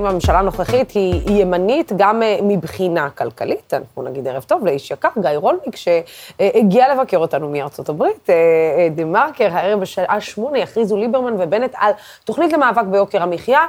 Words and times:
האם 0.00 0.06
הממשלה 0.06 0.38
הנוכחית 0.38 0.90
היא 0.90 1.42
ימנית 1.42 1.92
גם 1.96 2.22
אה, 2.22 2.38
מבחינה 2.42 3.10
כלכלית. 3.10 3.74
אנחנו 3.74 4.02
נגיד 4.02 4.28
ערב 4.28 4.42
טוב 4.42 4.64
לאיש 4.66 4.90
יקר, 4.90 5.08
גיא 5.20 5.30
רולניק, 5.34 5.76
שהגיע 5.76 6.94
לבקר 6.94 7.18
אותנו 7.18 7.50
מארצות 7.50 7.88
הברית. 7.88 8.28
דה 8.94 9.04
מרקר, 9.04 9.48
הערב 9.52 9.80
בשעה 9.80 10.20
שמונה 10.20 10.58
יכריזו 10.58 10.96
ליברמן 10.96 11.32
ובנט 11.38 11.72
על 11.76 11.92
תוכנית 12.24 12.52
למאבק 12.52 12.84
ביוקר 12.90 13.22
המחיה. 13.22 13.60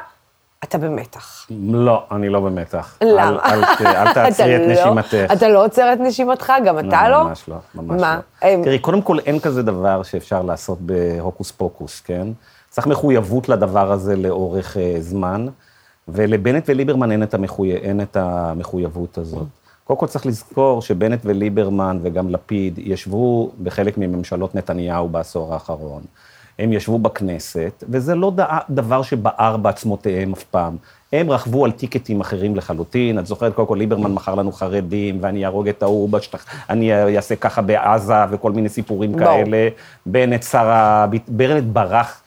אתה 0.64 0.78
במתח. 0.78 1.48
לא, 1.72 2.04
אני 2.12 2.30
לא 2.30 2.40
במתח. 2.40 2.98
למה? 3.04 3.40
אל, 3.46 3.64
אל, 3.86 3.88
אל 3.88 4.14
תעצרי 4.14 4.56
את 4.56 4.62
לא- 4.62 4.68
נשימתך. 4.74 5.34
אתה 5.34 5.48
לא 5.48 5.66
עוצר 5.66 5.94
את 5.94 6.00
נשימתך? 6.00 6.54
גם 6.66 6.80
אתה 6.80 7.10
לא? 7.10 7.24
ממש 7.24 7.44
לא, 7.50 7.56
ממש 7.76 8.02
מה? 8.02 8.20
לא. 8.44 8.64
תראי, 8.64 8.80
קודם 8.80 9.02
כל, 9.02 9.20
אין 9.20 9.40
כזה 9.40 9.64
דבר 9.64 10.04
שאפשר 10.04 10.42
לעשות 10.42 10.78
בהוקוס 10.82 11.52
פוקוס, 11.52 12.02
כן? 12.02 12.28
צריך 12.70 12.88
מחויבות 12.88 13.50
לדבר 13.50 13.92
הזה 13.92 14.16
לאורך 14.16 14.78
אה, 14.78 14.96
זמן, 15.00 15.48
ולבנט 16.12 16.64
וליברמן 16.68 17.12
אין 17.12 17.24
את, 17.24 17.34
המחוי... 17.34 17.76
אין 17.76 18.02
את 18.02 18.18
המחויבות 18.18 19.18
הזאת. 19.18 19.48
קודם 19.84 20.00
כל 20.00 20.08
צריך 20.08 20.26
לזכור 20.26 20.82
שבנט 20.82 21.20
וליברמן 21.26 22.00
וגם 22.02 22.30
לפיד 22.30 22.80
ישבו 22.80 23.52
בחלק 23.64 23.98
מממשלות 23.98 24.56
נתניהו 24.56 25.10
בעשור 25.10 25.54
האחרון. 25.54 26.02
הם 26.60 26.74
ישבו 26.74 27.00
בכנסת, 27.00 27.84
וזה 27.90 28.16
לא 28.16 28.32
דבר 28.70 29.02
שבער 29.02 29.58
בעצמותיהם 29.58 30.34
אף 30.34 30.44
פעם. 30.44 30.78
הם 31.14 31.32
רכבו 31.32 31.66
על 31.66 31.72
טיקטים 31.72 32.22
אחרים 32.22 32.56
לחלוטין. 32.56 33.20
את 33.20 33.26
זוכרת, 33.26 33.54
קודם 33.54 33.68
כל 33.68 33.76
ליברמן 33.76 34.12
מכר 34.12 34.36
לנו 34.36 34.52
חרדים, 34.52 35.18
ואני 35.22 35.46
אהרוג 35.46 35.68
את 35.68 35.84
ההוא, 35.84 36.10
בשטח, 36.10 36.46
אני 36.70 37.16
אעשה 37.16 37.36
ככה 37.36 37.62
בעזה, 37.62 38.14
וכל 38.30 38.52
מיני 38.52 38.70
סיפורים 38.70 39.12
ברור. 39.12 39.24
כאלה. 39.24 39.70
בנט 40.06 40.44
שר 40.44 40.68
הביט... 40.68 41.24
בנט 41.28 41.64
ברח. 41.64 42.22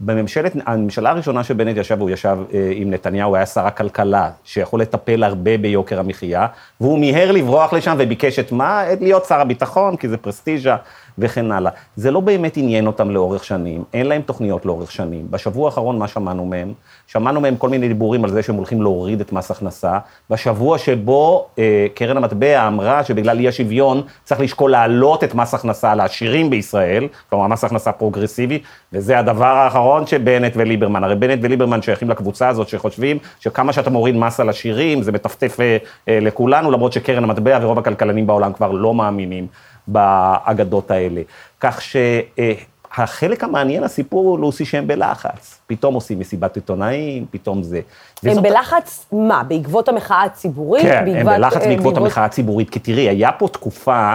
בממשלת, 0.00 0.56
הממשלה 0.66 1.10
הראשונה 1.10 1.44
שבנט 1.44 1.76
ישב, 1.76 2.00
הוא 2.00 2.10
ישב 2.10 2.38
אה, 2.54 2.72
עם 2.74 2.90
נתניהו, 2.90 3.36
היה 3.36 3.46
שר 3.46 3.66
הכלכלה, 3.66 4.30
שיכול 4.44 4.80
לטפל 4.80 5.24
הרבה 5.24 5.58
ביוקר 5.58 6.00
המחיה, 6.00 6.46
והוא 6.80 6.98
מיהר 6.98 7.32
לברוח 7.32 7.72
לשם 7.72 7.96
וביקש 7.98 8.38
את 8.38 8.52
מה? 8.52 8.92
את 8.92 9.00
להיות 9.00 9.24
שר 9.24 9.40
הביטחון, 9.40 9.96
כי 9.96 10.08
זה 10.08 10.16
פרסטיז'ה 10.16 10.76
וכן 11.18 11.52
הלאה. 11.52 11.72
זה 11.96 12.10
לא 12.10 12.20
באמת 12.20 12.56
עניין 12.56 12.86
אותם 12.86 13.10
לאורך 13.10 13.44
שנים, 13.44 13.84
אין 13.94 14.06
להם 14.06 14.22
תוכניות 14.22 14.66
לאורך 14.66 14.92
שנים. 14.92 15.26
בשבוע 15.30 15.66
האחרון, 15.66 15.98
מה 15.98 16.08
שמענו 16.08 16.44
מהם? 16.44 16.72
שמענו 17.06 17.40
מהם 17.40 17.56
כל 17.56 17.68
מיני 17.68 17.88
דיבורים 17.88 18.24
על 18.24 18.30
זה 18.30 18.42
שהם 18.42 18.54
הולכים 18.54 18.82
להוריד 18.82 19.20
את 19.20 19.32
מס 19.32 19.50
הכנסה. 19.50 19.98
בשבוע 20.30 20.78
שבו 20.78 21.46
אה, 21.58 21.86
קרן 21.94 22.16
המטבע 22.16 22.66
אמרה 22.66 23.04
שבגלל 23.04 23.38
אי 23.38 23.48
השוויון 23.48 24.02
צריך 24.24 24.40
לשקול 24.40 24.70
להעלות 24.70 25.24
את 25.24 25.34
מס 25.34 25.54
הכנסה 25.54 25.94
לעשירים 25.94 26.50
בישראל, 26.50 27.08
כלומר 27.30 27.46
מס 27.46 27.64
הכנסה 27.64 27.92
פרוגרסיבי, 27.92 28.58
וזה 28.92 29.18
הדבר 29.18 29.46
האחרון 29.46 30.06
שבנט 30.06 30.52
וליברמן, 30.56 31.04
הרי 31.04 31.16
בנט 31.16 31.38
וליברמן 31.42 31.82
שייכים 31.82 32.10
לקבוצה 32.10 32.48
הזאת 32.48 32.68
שחושבים 32.68 33.18
שכמה 33.40 33.72
שאתה 33.72 33.90
מוריד 33.90 34.16
מס 34.16 34.40
על 34.40 34.48
עשירים, 34.48 35.02
זה 35.02 35.12
מטפטף 35.12 35.60
אה, 35.60 35.76
אה, 36.08 36.18
לכולנו, 36.20 36.70
למרות 36.70 36.92
שקרן 36.92 37.24
המטבע 37.24 37.58
ורוב 37.62 37.78
הכלכלנים 37.78 38.26
בעולם 38.26 38.52
כבר 38.52 38.72
לא 38.72 38.94
מאמינים 38.94 39.46
באגדות 39.88 40.90
האלה. 40.90 41.20
כך 41.60 41.80
שהחלק 41.82 43.44
המעניין 43.44 43.84
הסיפור 43.84 44.28
הוא 44.28 44.38
לוסי 44.38 44.64
שהם 44.64 44.86
בלחץ. 44.86 45.60
פתאום 45.66 45.94
עושים 45.94 46.18
מסיבת 46.18 46.56
עיתונאים, 46.56 47.26
פתאום 47.30 47.62
זה. 47.62 47.80
הם 48.22 48.30
וזאת- 48.30 48.42
בלחץ, 48.42 49.06
מה, 49.12 49.42
בעקבות 49.42 49.88
המחאה 49.88 50.22
הציבורית? 50.22 50.82
כן, 50.82 50.98
הם 50.98 51.04
בעקבות- 51.14 51.34
בלחץ 51.34 51.62
אה, 51.62 51.68
בעקבות 51.68 51.96
המחאה 51.96 52.24
הציבורית. 52.24 52.70
כי 52.70 52.78
תראי, 52.78 53.08
היה 53.08 53.32
פה 53.32 53.48
תקופה 53.48 54.14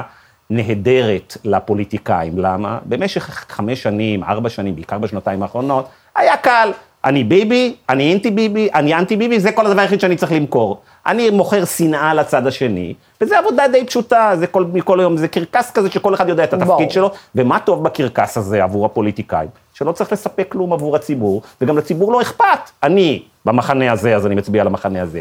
נהדרת 0.49 1.38
לפוליטיקאים. 1.44 2.38
למה? 2.38 2.79
במשך 2.85 3.45
חמש 3.49 3.83
שנים, 3.83 4.23
ארבע 4.23 4.49
שנים, 4.49 4.75
בעיקר 4.75 4.97
בשנתיים 4.97 5.44
האחרונות, 5.44 5.85
היה 6.16 6.38
קל. 6.38 6.71
אני 7.06 7.23
ביבי, 7.23 7.76
אני 7.90 8.14
אנטי 8.14 8.32
ביבי, 8.32 8.70
אני 8.73 8.94
אנטי 8.94 9.16
ביבי, 9.16 9.40
זה 9.40 9.52
כל 9.52 9.66
הדבר 9.66 9.82
היחיד 9.82 10.00
שאני 10.00 10.16
צריך 10.16 10.32
למכור. 10.32 10.82
אני 11.06 11.30
מוכר 11.30 11.66
שנאה 11.66 12.14
לצד 12.14 12.48
השני, 12.48 12.94
וזו 13.22 13.36
עבודה 13.36 13.68
די 13.68 13.86
פשוטה, 13.86 14.32
זה 14.36 14.48
כל, 14.48 14.66
כל 14.84 15.00
היום, 15.00 15.18
זה 15.18 15.28
קרקס 15.28 15.72
כזה 15.72 15.92
שכל 15.92 16.13
אחד 16.13 16.30
יודע 16.30 16.44
את 16.44 16.53
התפקיד 16.53 16.68
ברור. 16.68 16.90
שלו, 16.90 17.12
ומה 17.36 17.59
טוב 17.59 17.84
בקרקס 17.84 18.38
הזה 18.38 18.63
עבור 18.63 18.86
הפוליטיקאים? 18.86 19.50
שלא 19.74 19.92
צריך 19.92 20.12
לספק 20.13 20.47
כלום 20.50 20.74
עבור 20.74 20.96
הציבור, 20.96 21.42
וגם 21.62 21.78
לציבור 21.78 22.12
לא 22.12 22.22
אכפת. 22.22 22.69
אני 22.84 23.24
במחנה 23.46 23.92
הזה, 23.92 24.16
אז 24.16 24.25
אני 24.25 24.36
מצביע 24.36 24.63
למחנה 24.63 25.02
הזה. 25.02 25.19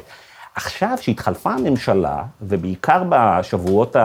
עכשיו, 0.54 0.98
שהתחלפה 1.00 1.50
הממשלה, 1.50 2.22
ובעיקר 2.42 3.02
בשבועות 3.08 3.96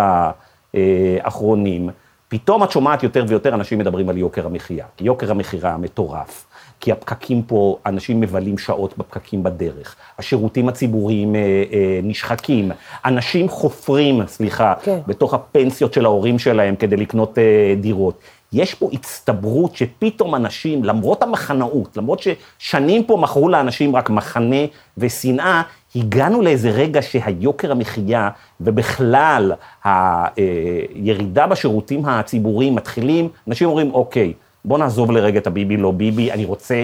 האחרונים, 0.73 1.89
פתאום 2.29 2.63
את 2.63 2.71
שומעת 2.71 3.03
יותר 3.03 3.25
ויותר 3.27 3.53
אנשים 3.53 3.79
מדברים 3.79 4.09
על 4.09 4.17
יוקר 4.17 4.45
המחיה. 4.45 4.85
כי 4.97 5.03
יוקר 5.05 5.31
המחירה 5.31 5.77
מטורף. 5.77 6.45
כי 6.79 6.91
הפקקים 6.91 7.41
פה, 7.41 7.77
אנשים 7.85 8.19
מבלים 8.19 8.57
שעות 8.57 8.97
בפקקים 8.97 9.43
בדרך. 9.43 9.95
השירותים 10.19 10.69
הציבוריים 10.69 11.35
אה, 11.35 11.41
אה, 11.73 11.99
נשחקים. 12.03 12.71
אנשים 13.05 13.49
חופרים, 13.49 14.27
סליחה, 14.27 14.73
כן. 14.83 14.99
בתוך 15.07 15.33
הפנסיות 15.33 15.93
של 15.93 16.05
ההורים 16.05 16.39
שלהם 16.39 16.75
כדי 16.75 16.95
לקנות 16.95 17.37
אה, 17.37 17.75
דירות. 17.81 18.19
יש 18.53 18.73
פה 18.73 18.89
הצטברות 18.93 19.75
שפתאום 19.75 20.35
אנשים, 20.35 20.83
למרות 20.83 21.23
המחנאות, 21.23 21.97
למרות 21.97 22.21
ששנים 22.59 23.03
פה 23.03 23.17
מכרו 23.17 23.49
לאנשים 23.49 23.95
רק 23.95 24.09
מחנה 24.09 24.65
ושנאה, 24.97 25.61
הגענו 25.95 26.41
לאיזה 26.41 26.69
רגע 26.69 27.01
שהיוקר 27.01 27.71
המחיה 27.71 28.29
ובכלל 28.61 29.51
הירידה 29.83 31.47
בשירותים 31.47 32.05
הציבוריים 32.05 32.75
מתחילים, 32.75 33.29
אנשים 33.47 33.67
אומרים, 33.67 33.93
אוקיי, 33.93 34.33
בוא 34.65 34.77
נעזוב 34.77 35.11
לרגע 35.11 35.39
את 35.39 35.47
הביבי 35.47 35.77
לא 35.77 35.91
ביבי, 35.91 36.31
אני 36.31 36.45
רוצה, 36.45 36.83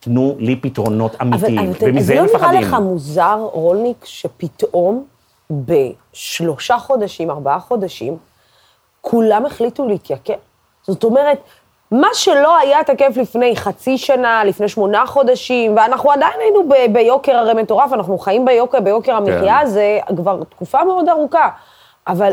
תנו 0.00 0.36
לי 0.38 0.56
פתרונות 0.56 1.14
אבל, 1.14 1.26
אמיתיים, 1.26 1.58
אבל 1.58 1.70
אתה- 1.76 1.84
ומזה 1.88 2.00
זה 2.06 2.12
הם 2.12 2.18
לא 2.18 2.32
נראה 2.32 2.36
מפחדים. 2.38 2.60
לך 2.60 2.74
מוזר, 2.74 3.38
רולניק, 3.52 4.04
שפתאום 4.04 5.04
בשלושה 5.50 6.78
חודשים, 6.78 7.30
ארבעה 7.30 7.60
חודשים, 7.60 8.16
כולם 9.00 9.46
החליטו 9.46 9.88
להתייקר? 9.88 10.34
זאת 10.82 11.04
אומרת, 11.04 11.38
מה 11.90 12.08
שלא 12.14 12.58
היה 12.58 12.84
תקף 12.84 13.12
לפני 13.16 13.56
חצי 13.56 13.98
שנה, 13.98 14.44
לפני 14.44 14.68
שמונה 14.68 15.06
חודשים, 15.06 15.76
ואנחנו 15.76 16.10
עדיין 16.10 16.32
היינו 16.40 16.68
ב- 16.68 16.92
ביוקר 16.92 17.32
הרי 17.36 17.62
מטורף, 17.62 17.92
אנחנו 17.92 18.18
חיים 18.18 18.44
ביוקר, 18.44 18.80
ביוקר 18.80 19.12
המחיה 19.16 19.58
כן. 19.60 19.66
הזה 19.66 19.98
כבר 20.16 20.44
תקופה 20.44 20.84
מאוד 20.84 21.08
ארוכה. 21.08 21.48
אבל 22.06 22.32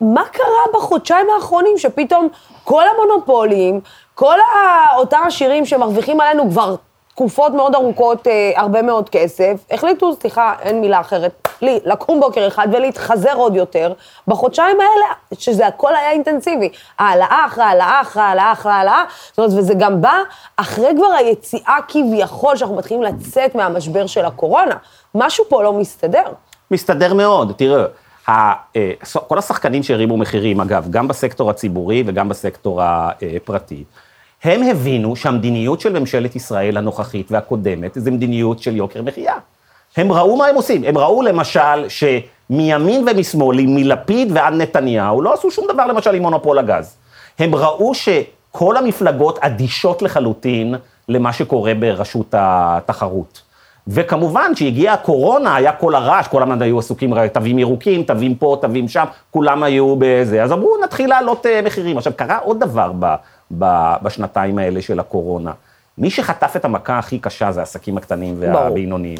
מה 0.00 0.24
קרה 0.32 0.64
בחודשיים 0.74 1.26
האחרונים 1.34 1.78
שפתאום 1.78 2.28
כל 2.64 2.84
המונופולים, 2.88 3.80
כל 4.14 4.36
אותם 4.96 5.20
עשירים 5.26 5.66
שמרוויחים 5.66 6.20
עלינו 6.20 6.50
כבר 6.50 6.76
תקופות 7.14 7.52
מאוד 7.52 7.74
ארוכות, 7.74 8.26
אה, 8.26 8.52
הרבה 8.56 8.82
מאוד 8.82 9.08
כסף, 9.08 9.64
החליטו, 9.70 10.12
סליחה, 10.20 10.54
אין 10.60 10.80
מילה 10.80 11.00
אחרת, 11.00 11.48
לי, 11.62 11.80
לקום 11.84 12.20
בוקר 12.20 12.48
אחד 12.48 12.68
ולהתחזר 12.72 13.34
עוד 13.34 13.56
יותר, 13.56 13.92
בחודשיים 14.28 14.76
האלה, 14.80 15.06
שזה 15.34 15.66
הכל 15.66 15.94
היה 15.94 16.10
אינטנסיבי. 16.10 16.68
העלאה 16.98 17.44
אחרי 17.46 17.64
העלאה 17.64 18.00
אחרי 18.00 18.22
העלאה 18.22 18.52
אחרי 18.52 18.72
העלאה, 18.72 19.04
זאת 19.28 19.38
אומרת, 19.38 19.52
וזה 19.56 19.74
גם 19.74 20.00
בא 20.00 20.18
אחרי 20.56 20.90
כבר 20.96 21.12
היציאה 21.18 21.76
כביכול, 21.88 22.56
שאנחנו 22.56 22.76
מתחילים 22.76 23.02
לצאת 23.02 23.54
מהמשבר 23.54 24.06
של 24.06 24.24
הקורונה. 24.24 24.76
משהו 25.14 25.44
פה 25.48 25.62
לא 25.62 25.72
מסתדר. 25.72 26.24
מסתדר 26.70 27.14
מאוד, 27.14 27.52
תראה, 27.56 27.80
אה, 27.80 27.86
כל 29.28 29.38
השחקנים 29.38 29.82
שהרימו 29.82 30.16
מחירים, 30.16 30.60
אגב, 30.60 30.86
גם 30.90 31.08
בסקטור 31.08 31.50
הציבורי 31.50 32.02
וגם 32.06 32.28
בסקטור 32.28 32.80
הפרטי, 32.82 33.84
הם 34.44 34.62
הבינו 34.62 35.16
שהמדיניות 35.16 35.80
של 35.80 35.98
ממשלת 35.98 36.36
ישראל 36.36 36.76
הנוכחית 36.76 37.32
והקודמת 37.32 37.90
זה 37.94 38.10
מדיניות 38.10 38.58
של 38.58 38.76
יוקר 38.76 39.02
מחיה. 39.02 39.34
הם 39.96 40.12
ראו 40.12 40.36
מה 40.36 40.46
הם 40.46 40.54
עושים, 40.54 40.84
הם 40.84 40.98
ראו 40.98 41.22
למשל 41.22 41.88
שמימין 41.88 43.08
ומשמאל, 43.08 43.56
מלפיד 43.66 44.32
ועד 44.32 44.54
נתניהו, 44.54 45.22
לא 45.22 45.34
עשו 45.34 45.50
שום 45.50 45.64
דבר 45.72 45.86
למשל 45.86 46.14
עם 46.14 46.22
מונופול 46.22 46.58
הגז. 46.58 46.96
הם 47.38 47.54
ראו 47.54 47.94
שכל 47.94 48.76
המפלגות 48.76 49.38
אדישות 49.38 50.02
לחלוטין 50.02 50.74
למה 51.08 51.32
שקורה 51.32 51.74
ברשות 51.74 52.34
התחרות. 52.38 53.42
וכמובן, 53.88 54.52
כשהגיעה 54.54 54.94
הקורונה, 54.94 55.56
היה 55.56 55.72
כל 55.72 55.94
הרעש, 55.94 56.28
כל 56.28 56.42
הזמן 56.42 56.62
היו 56.62 56.78
עסוקים, 56.78 57.28
תווים 57.28 57.58
ירוקים, 57.58 58.02
תווים 58.02 58.34
פה, 58.34 58.56
תווים 58.60 58.88
שם, 58.88 59.04
כולם 59.30 59.62
היו 59.62 59.96
בזה. 59.98 60.42
אז 60.42 60.52
אמרו, 60.52 60.76
נתחיל 60.84 61.10
להעלות 61.10 61.46
אה, 61.46 61.62
מחירים. 61.62 61.98
עכשיו, 61.98 62.12
קרה 62.16 62.38
עוד 62.38 62.60
דבר 62.60 62.92
ב, 62.98 63.14
ב, 63.58 63.94
בשנתיים 64.02 64.58
האלה 64.58 64.82
של 64.82 65.00
הקורונה. 65.00 65.52
מי 65.98 66.10
שחטף 66.10 66.56
את 66.56 66.64
המכה 66.64 66.98
הכי 66.98 67.18
קשה 67.18 67.52
זה 67.52 67.60
העסקים 67.60 67.96
הקטנים 67.96 68.34
והבינוניים. 68.38 69.18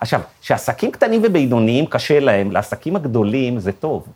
עכשיו, 0.00 0.20
כשעסקים 0.40 0.90
קטנים 0.90 1.20
ובינוניים 1.24 1.86
קשה 1.86 2.20
להם, 2.20 2.50
לעסקים 2.50 2.96
הגדולים 2.96 3.58
זה 3.58 3.72
טוב. 3.72 4.06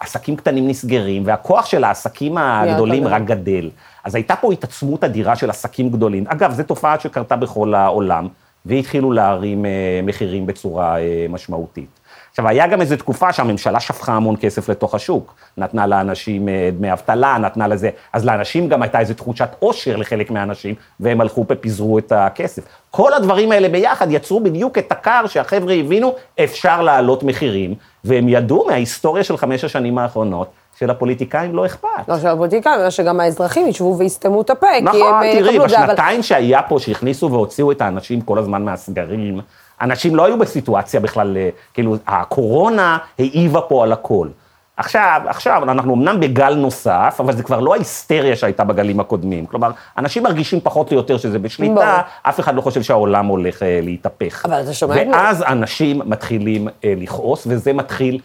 עסקים 0.00 0.36
קטנים 0.36 0.68
נסגרים, 0.68 1.22
והכוח 1.26 1.66
של 1.66 1.84
העסקים 1.84 2.38
הגדולים 2.38 3.00
גדול. 3.00 3.14
רק 3.14 3.22
גדל. 3.22 3.70
אז 4.04 4.14
הייתה 4.14 4.36
פה 4.36 4.52
התעצמות 4.52 5.04
אדירה 5.04 5.36
של 5.36 5.50
עסקים 5.50 5.90
גדולים. 5.90 6.24
אגב, 6.28 6.52
זו 6.52 6.62
תופעה 6.62 7.00
שקרתה 7.00 7.36
בכל 7.36 7.74
העולם, 7.74 8.28
והתחילו 8.66 9.12
להרים 9.12 9.66
אה, 9.66 10.00
מחירים 10.02 10.46
בצורה 10.46 10.98
אה, 10.98 11.26
משמעותית. 11.28 11.98
עכשיו, 12.30 12.48
היה 12.48 12.66
גם 12.66 12.80
איזו 12.80 12.96
תקופה 12.96 13.32
שהממשלה 13.32 13.80
שפכה 13.80 14.12
המון 14.12 14.36
כסף 14.40 14.68
לתוך 14.68 14.94
השוק. 14.94 15.34
נתנה 15.56 15.86
לאנשים 15.86 16.48
אה, 16.48 16.70
דמי 16.78 16.92
אבטלה, 16.92 17.38
נתנה 17.38 17.68
לזה, 17.68 17.90
אז 18.12 18.24
לאנשים 18.24 18.68
גם 18.68 18.82
הייתה 18.82 19.00
איזו 19.00 19.14
תחושת 19.14 19.48
עושר 19.58 19.96
לחלק 19.96 20.30
מהאנשים, 20.30 20.74
והם 21.00 21.20
הלכו 21.20 21.44
ופיזרו 21.48 21.98
את 21.98 22.12
הכסף. 22.12 22.62
כל 22.90 23.14
הדברים 23.14 23.52
האלה 23.52 23.68
ביחד 23.68 24.06
יצרו 24.10 24.40
בדיוק 24.40 24.78
את 24.78 24.92
הקר 24.92 25.26
שהחבר'ה 25.26 25.74
הבינו, 25.74 26.14
אפשר 26.44 26.82
להעלות 26.82 27.22
מחירים, 27.22 27.74
והם 28.04 28.28
ידעו 28.28 28.66
מההיסטוריה 28.66 29.24
של 29.24 29.36
חמש 29.36 29.64
השנים 29.64 29.98
האחרונות, 29.98 30.50
שלפוליטיקאים 30.78 31.54
לא 31.54 31.66
אכפת. 31.66 31.88
לא 32.08 32.18
של 32.18 32.26
הפוליטיקאים, 32.26 32.80
אלא 32.80 32.90
שגם 32.90 33.20
האזרחים 33.20 33.66
ישבו 33.66 33.96
ויסתמו 33.98 34.40
את 34.40 34.50
הפה, 34.50 34.66
נכון, 34.82 35.00
כי 35.00 35.06
הם 35.06 35.20
תראי, 35.20 35.50
יקבלו 35.50 35.64
את 35.64 35.70
זה, 35.70 35.78
אבל... 35.78 35.86
בשנתיים 35.86 36.22
שהיה 36.22 36.62
פה, 36.62 36.78
שהכניסו 36.78 37.30
והוציאו 37.32 37.72
את 37.72 37.80
האנשים 37.80 38.20
כל 38.20 38.38
הזמן 38.38 38.64
מהסגרים, 38.64 39.40
אנשים 39.80 40.16
לא 40.16 40.24
היו 40.24 40.38
בסיטואציה 40.38 41.00
בכלל, 41.00 41.36
אה, 41.36 41.48
כאילו, 41.74 41.96
הקורונה 42.06 42.98
העיבה 43.18 43.60
פה 43.60 43.82
על 43.82 43.92
הכל. 43.92 44.28
עכשיו, 44.76 45.20
עכשיו, 45.26 45.62
אנחנו 45.62 45.94
אמנם 45.94 46.20
בגל 46.20 46.54
נוסף, 46.54 47.16
אבל 47.20 47.36
זה 47.36 47.42
כבר 47.42 47.60
לא 47.60 47.74
ההיסטריה 47.74 48.36
שהייתה 48.36 48.64
בגלים 48.64 49.00
הקודמים. 49.00 49.46
כלומר, 49.46 49.70
אנשים 49.98 50.22
מרגישים 50.22 50.60
פחות 50.60 50.92
או 50.92 50.96
יותר 50.96 51.18
שזה 51.18 51.38
בשליטה, 51.38 51.74
ברור. 51.74 51.88
אף 52.22 52.40
אחד 52.40 52.54
לא 52.54 52.60
חושב 52.60 52.82
שהעולם 52.82 53.26
הולך 53.26 53.62
אה, 53.62 53.80
להתהפך. 53.82 54.46
אבל 54.46 54.60
אתה 54.60 54.72
שומע 54.72 55.02
את 55.02 55.06
מי? 55.06 55.12
ואז 55.12 55.42
אנשים 55.42 56.02
מתחילים 56.04 56.68
אה, 56.84 56.94
לכעוס, 56.96 57.46
וזה 57.50 57.72
מתחיל 57.72 58.20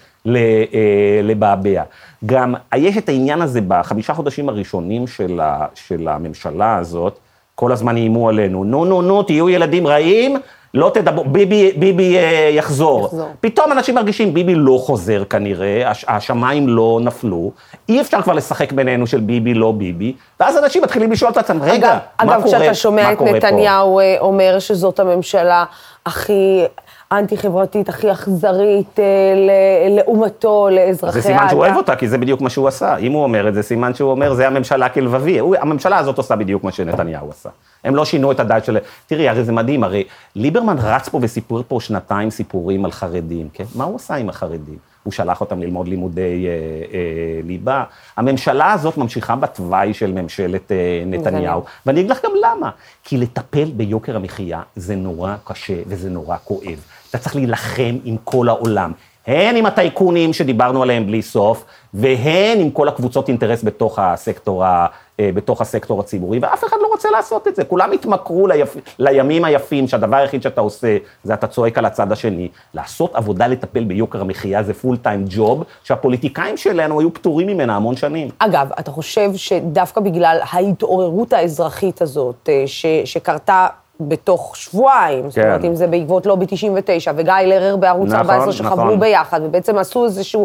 לבעבע. 1.24 1.84
גם 2.25 2.56
יש 2.75 2.98
את 2.98 3.10
העניין 3.10 3.42
הזה 3.42 3.60
בחמישה 3.68 4.14
חודשים 4.14 4.50
הראשונים 4.50 5.08
של, 5.08 5.40
ה, 5.40 5.66
של 5.75 6.08
הממשלה 6.08 6.78
הזאת, 6.78 7.20
כל 7.56 7.72
הזמן 7.72 7.98
איימו 7.98 8.30
עלינו, 8.30 8.64
נו, 8.64 8.86
נו, 8.86 9.02
נו, 9.02 9.24
תהיו 9.24 9.50
ילדים 9.50 9.88
רעים, 9.88 10.38
לא 10.74 10.92
תדברו, 10.94 11.25
ביבי, 11.25 11.72
ביבי 11.78 12.18
אה, 12.18 12.50
יחזור. 12.54 13.06
יחזור. 13.06 13.30
פתאום 13.42 13.72
אנשים 13.72 13.96
מרגישים, 13.96 14.34
ביבי 14.34 14.56
לא 14.56 14.78
חוזר 14.81 15.24
כנראה, 15.30 15.90
הש, 15.90 16.06
השמיים 16.08 16.68
לא 16.68 17.00
נפלו, 17.02 17.52
אי 17.90 18.02
אפשר 18.02 18.22
כבר 18.22 18.34
לשחק 18.34 18.72
בינינו 18.72 19.08
של 19.08 19.20
ביבי, 19.20 19.54
לא 19.54 19.72
ביבי, 19.72 20.14
ואז 20.40 20.58
אנשים 20.58 20.84
מתחילים 20.84 21.12
לשאול 21.12 21.31
את 21.31 21.38
עצמם, 21.38 21.64
רגע, 21.64 21.98
אגב, 22.18 22.30
מה 22.30 22.36
אגב, 22.36 22.44
קורה, 22.44 22.58
כשאתה 22.60 22.74
שומע 22.74 23.12
את 23.12 23.18
קורה 23.18 23.31
פה?" 23.31 23.38
נתניהו 23.38 24.00
אה, 24.00 24.16
אומר 24.20 24.60
שזאת 24.60 25.00
הממשלה 25.00 25.66
הכי 26.06 26.64
אנטי-חברתית, 27.19 27.89
הכי 27.89 28.12
אכזרית 28.12 29.00
אה, 29.00 29.06
לעומתו, 29.89 30.69
לאזרחיה. 30.71 31.21
זה 31.21 31.27
סימן 31.27 31.50
שהוא 31.50 31.60
אוהב 31.60 31.75
אותה, 31.75 31.95
כי 31.95 32.07
זה 32.07 32.18
בדיוק 32.18 32.42
מה 32.42 32.50
שהוא 32.50 32.68
עשה. 32.68 32.98
אם 32.98 33.12
הוא 33.12 33.24
אומר 33.24 33.48
את 33.48 33.54
זה, 33.54 33.63
סימן 33.63 33.94
שהוא 33.94 34.12
אומר, 34.12 34.33
זה 34.33 34.48
הממשלה 34.48 34.89
כלבבי. 34.89 35.39
הממשלה 35.60 35.98
הזאת 35.98 36.18
עושה 36.18 36.36
בדיוק 36.36 36.63
מה 36.63 36.71
שנתניהו 36.71 37.30
עשה. 37.30 37.50
הם 37.83 37.95
לא 37.95 38.06
שינו 38.06 38.31
את 38.31 38.39
הדעת 38.39 38.65
של... 38.65 38.77
תראי, 39.07 39.30
הרי 39.30 39.44
זה 39.44 39.51
מדהים, 39.51 39.83
הרי 39.83 40.04
ליברמן 40.36 40.75
רץ 40.80 41.10
פה 41.10 41.19
וסיפר 41.21 41.62
פה 41.68 41.80
שנתיים 41.81 42.30
סיפורים 42.30 42.86
על 42.86 42.92
חרדים, 42.92 43.50
כן? 43.54 43.63
מה 43.75 43.83
הוא 43.83 43.95
עשה 43.95 44.15
עם 44.15 44.30
החרדים? 44.30 44.77
הוא 45.04 45.13
שלח 45.13 45.42
אותם 45.42 45.62
ללמוד 45.62 45.88
לימודי 45.88 46.48
אה, 46.48 46.51
אה, 46.94 47.42
ליבה. 47.44 47.83
הממשלה 48.18 48.74
הזאת 48.74 48.98
ממשיכה 48.98 49.36
בתוואי 49.36 49.94
של 49.94 50.12
ממשלת 50.12 50.71
אה, 50.71 51.04
נתניהו, 51.06 51.63
ואני 51.86 52.00
אגיד 52.00 52.12
לך 52.12 52.25
גם 52.25 52.31
למה. 52.44 52.69
כי 53.04 53.18
לטפל 53.18 53.71
ביוקר 53.71 54.15
המחיה 54.15 54.62
זה 54.75 54.95
נורא 54.95 55.36
קשה 55.44 55.75
וזה 55.88 56.10
נורא 56.10 56.38
כואב. 56.44 56.86
אתה 57.15 57.21
צריך 57.21 57.36
להילחם 57.36 57.98
עם 58.04 58.18
כל 58.24 58.50
העולם. 58.50 58.92
הן 59.27 59.56
עם 59.56 59.65
הטייקונים 59.65 60.33
שדיברנו 60.33 60.83
עליהם 60.83 61.06
בלי 61.07 61.21
סוף, 61.21 61.65
והן 61.94 62.60
עם 62.60 62.69
כל 62.69 62.88
הקבוצות 62.88 63.27
אינטרס 63.27 63.63
בתוך 63.63 64.00
הסקטור, 64.00 64.65
ה, 64.65 64.86
אה, 65.19 65.30
בתוך 65.33 65.62
הסקטור 65.62 66.00
הציבורי, 66.00 66.39
ואף 66.42 66.63
אחד 66.63 66.77
לא 66.81 66.88
רוצה 66.88 67.10
לעשות 67.12 67.48
את 67.48 67.56
זה. 67.56 67.63
כולם 67.63 67.92
התמכרו 67.92 68.48
ליפ, 68.48 68.75
לימים 69.00 69.45
היפים, 69.45 69.88
שהדבר 69.88 70.15
היחיד 70.15 70.42
שאתה 70.42 70.62
עושה, 70.62 70.98
זה 71.24 71.33
אתה 71.33 71.48
צועק 71.48 71.77
על 71.77 71.86
הצד 71.86 72.12
השני. 72.12 72.50
לעשות 72.74 73.15
עבודה 73.15 73.48
לטפל 73.48 73.83
ביוקר 73.83 74.21
המחיה 74.21 74.63
זה 74.63 74.74
פול 74.74 74.98
טיים 74.98 75.25
ג'וב, 75.30 75.63
שהפוליטיקאים 75.83 76.57
שלנו 76.57 77.00
היו 77.00 77.13
פטורים 77.13 77.48
ממנה 77.48 77.75
המון 77.75 77.95
שנים. 77.95 78.30
אגב, 78.39 78.69
אתה 78.80 78.92
חושב 78.92 79.30
שדווקא 79.36 80.01
בגלל 80.01 80.39
ההתעוררות 80.51 81.33
האזרחית 81.33 82.01
הזאת, 82.01 82.50
אה, 82.50 82.63
ש, 82.65 82.86
שקרתה 83.06 83.68
בתוך 84.00 84.56
שבועיים, 84.56 85.30
זאת 85.30 85.36
כן. 85.36 85.48
אומרת, 85.48 85.66
אם 85.66 85.75
זה 85.75 85.88
בעקבות 85.88 86.25
לובי 86.25 86.45
99 86.50 87.12
וגיא 87.16 87.34
לרר 87.34 87.75
בערוץ 87.75 88.10
נכון, 88.10 88.30
14 88.30 88.54
שחברו 88.54 88.86
נכון. 88.86 89.00
ביחד, 89.00 89.42
ובעצם 89.44 89.78
עשו 89.78 90.06
איזושהי 90.06 90.42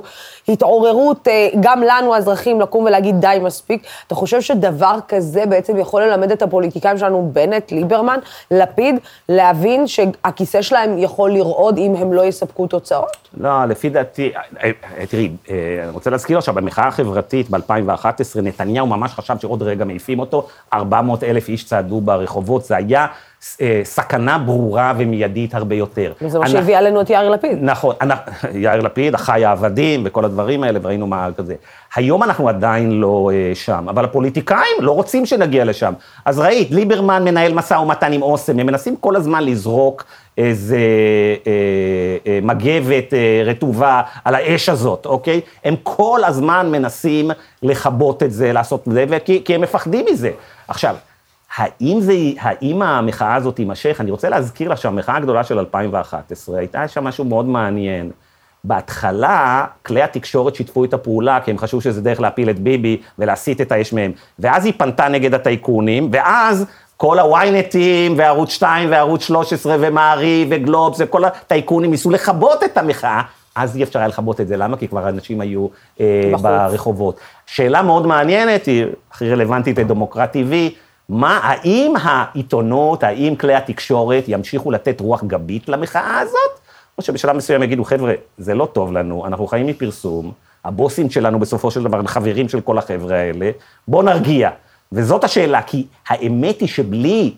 התעוררות, 0.48 1.28
אה, 1.28 1.48
גם 1.60 1.82
לנו 1.82 2.14
האזרחים, 2.14 2.60
לקום 2.60 2.84
ולהגיד 2.84 3.20
די 3.20 3.38
מספיק, 3.42 3.86
אתה 4.06 4.14
חושב 4.14 4.40
שדבר 4.40 4.98
כזה 5.08 5.46
בעצם 5.46 5.78
יכול 5.78 6.02
ללמד 6.02 6.30
את 6.30 6.42
הפוליטיקאים 6.42 6.98
שלנו, 6.98 7.30
בנט, 7.32 7.72
ליברמן, 7.72 8.18
לפיד, 8.50 8.94
להבין 9.28 9.86
שהכיסא 9.86 10.62
שלהם 10.62 10.98
יכול 10.98 11.30
לרעוד 11.30 11.78
אם 11.78 11.94
הם 11.96 12.12
לא 12.12 12.24
יספקו 12.24 12.66
תוצאות? 12.66 13.16
לא, 13.36 13.64
לפי 13.64 13.88
דעתי, 13.88 14.32
אה, 14.34 14.70
אה, 14.98 15.06
תראי, 15.06 15.30
אני 15.82 15.90
רוצה 15.90 16.10
להזכיר 16.10 16.38
עכשיו, 16.38 16.54
במחאה 16.54 16.86
החברתית 16.86 17.50
ב-2011, 17.50 18.40
נתניהו 18.42 18.86
ממש 18.86 19.12
חשב 19.12 19.38
שעוד 19.38 19.62
רגע 19.62 19.84
מעיפים 19.84 20.18
אותו, 20.18 20.46
400 20.72 21.24
אלף 21.24 21.48
איש 21.48 21.64
צעדו 21.64 22.00
ברחובות, 22.00 22.64
זה 22.64 22.76
היה 22.76 23.06
סכנה 23.84 24.38
ברורה 24.38 24.92
ומיידית 24.98 25.54
הרבה 25.54 25.74
יותר. 25.74 26.12
וזה 26.22 26.38
מה 26.38 26.48
שהביא 26.48 26.76
עלינו 26.76 27.00
את 27.00 27.10
יאיר 27.10 27.30
לפיד. 27.30 27.58
נכון, 27.60 27.94
אנחנו- 28.00 28.32
יאיר 28.54 28.80
לפיד, 28.80 29.14
אחי 29.14 29.44
העבדים 29.44 30.02
וכל 30.04 30.24
הדברים 30.24 30.62
האלה, 30.62 30.78
וראינו 30.82 31.06
מה 31.06 31.28
כזה. 31.36 31.54
היום 31.94 32.22
אנחנו 32.22 32.48
עדיין 32.48 33.00
לא 33.00 33.30
אה, 33.32 33.54
שם, 33.54 33.86
אבל 33.88 34.04
הפוליטיקאים 34.04 34.76
לא 34.80 34.92
רוצים 34.92 35.26
שנגיע 35.26 35.64
לשם. 35.64 35.92
אז 36.24 36.38
ראית, 36.38 36.70
ליברמן 36.70 37.24
מנהל 37.24 37.52
משא 37.54 37.74
ומתן 37.74 38.12
עם 38.12 38.22
אוסם, 38.22 38.58
הם 38.58 38.66
מנסים 38.66 38.96
כל 38.96 39.16
הזמן 39.16 39.44
לזרוק 39.44 40.04
איזה 40.38 40.76
אה, 41.46 41.52
אה, 42.26 42.38
מגבת 42.42 43.14
אה, 43.14 43.42
רטובה 43.44 44.00
על 44.24 44.34
האש 44.34 44.68
הזאת, 44.68 45.06
אוקיי? 45.06 45.40
הם 45.64 45.74
כל 45.82 46.20
הזמן 46.26 46.70
מנסים 46.70 47.30
לכבות 47.62 48.22
את 48.22 48.32
זה, 48.32 48.52
לעשות 48.52 48.88
את 48.88 48.92
זה, 48.92 49.04
וכי, 49.08 49.42
כי 49.44 49.54
הם 49.54 49.60
מפחדים 49.60 50.06
מזה. 50.12 50.30
עכשיו, 50.68 50.94
האם, 51.58 52.00
זה, 52.00 52.12
האם 52.40 52.82
המחאה 52.82 53.34
הזאת 53.34 53.56
תימשך? 53.56 53.96
אני 54.00 54.10
רוצה 54.10 54.28
להזכיר 54.28 54.68
לך 54.68 54.78
שהמחאה 54.78 55.16
הגדולה 55.16 55.44
של 55.44 55.58
2011, 55.58 56.58
הייתה 56.58 56.88
שם 56.88 57.04
משהו 57.04 57.24
מאוד 57.24 57.46
מעניין. 57.46 58.10
בהתחלה, 58.64 59.64
כלי 59.86 60.02
התקשורת 60.02 60.54
שיתפו 60.54 60.84
את 60.84 60.94
הפעולה, 60.94 61.40
כי 61.44 61.50
הם 61.50 61.58
חשבו 61.58 61.80
שזה 61.80 62.00
דרך 62.00 62.20
להפיל 62.20 62.50
את 62.50 62.58
ביבי 62.58 63.00
ולהסיט 63.18 63.60
את 63.60 63.72
האש 63.72 63.92
מהם. 63.92 64.12
ואז 64.38 64.64
היא 64.64 64.72
פנתה 64.76 65.08
נגד 65.08 65.34
הטייקונים, 65.34 66.08
ואז 66.12 66.66
כל 66.96 67.18
הוויינטים, 67.18 68.14
וערוץ 68.16 68.50
2, 68.50 68.90
וערוץ 68.90 69.22
13, 69.22 69.76
ומעריב, 69.80 70.48
וגלובס, 70.50 70.96
וכל 71.00 71.24
הטייקונים 71.24 71.90
ניסו 71.90 72.10
לכבות 72.10 72.64
את 72.64 72.78
המחאה. 72.78 73.22
אז 73.54 73.76
אי 73.76 73.82
אפשר 73.82 73.98
היה 73.98 74.08
לכבות 74.08 74.40
את 74.40 74.48
זה, 74.48 74.56
למה? 74.56 74.76
כי 74.76 74.88
כבר 74.88 75.08
אנשים 75.08 75.40
היו 75.40 75.66
אה, 76.00 76.30
בחוץ. 76.32 76.42
ברחובות. 76.42 77.20
שאלה 77.46 77.82
מאוד 77.82 78.06
מעניינת, 78.06 78.66
היא 78.66 78.86
הכי 79.12 79.30
רלוונטית 79.30 79.78
לדמוקרט 79.78 80.36
TV, 80.36 80.74
מה, 81.08 81.40
האם 81.42 81.94
העיתונות, 82.02 83.02
האם 83.02 83.36
כלי 83.36 83.54
התקשורת 83.54 84.24
ימשיכו 84.28 84.70
לתת 84.70 85.00
רוח 85.00 85.24
גבית 85.24 85.68
למחאה 85.68 86.18
הזאת, 86.18 86.60
או 86.98 87.02
שבשלב 87.02 87.36
מסוים 87.36 87.62
יגידו, 87.62 87.84
חבר'ה, 87.84 88.14
זה 88.38 88.54
לא 88.54 88.68
טוב 88.72 88.92
לנו, 88.92 89.26
אנחנו 89.26 89.46
חיים 89.46 89.66
מפרסום, 89.66 90.32
הבוסים 90.64 91.10
שלנו 91.10 91.38
בסופו 91.38 91.70
של 91.70 91.82
דבר 91.82 91.98
הם 91.98 92.06
חברים 92.06 92.48
של 92.48 92.60
כל 92.60 92.78
החבר'ה 92.78 93.16
האלה, 93.16 93.50
בואו 93.88 94.02
נרגיע. 94.02 94.50
וזאת 94.92 95.24
השאלה, 95.24 95.62
כי 95.62 95.86
האמת 96.08 96.60
היא 96.60 96.68
שבלי 96.68 97.34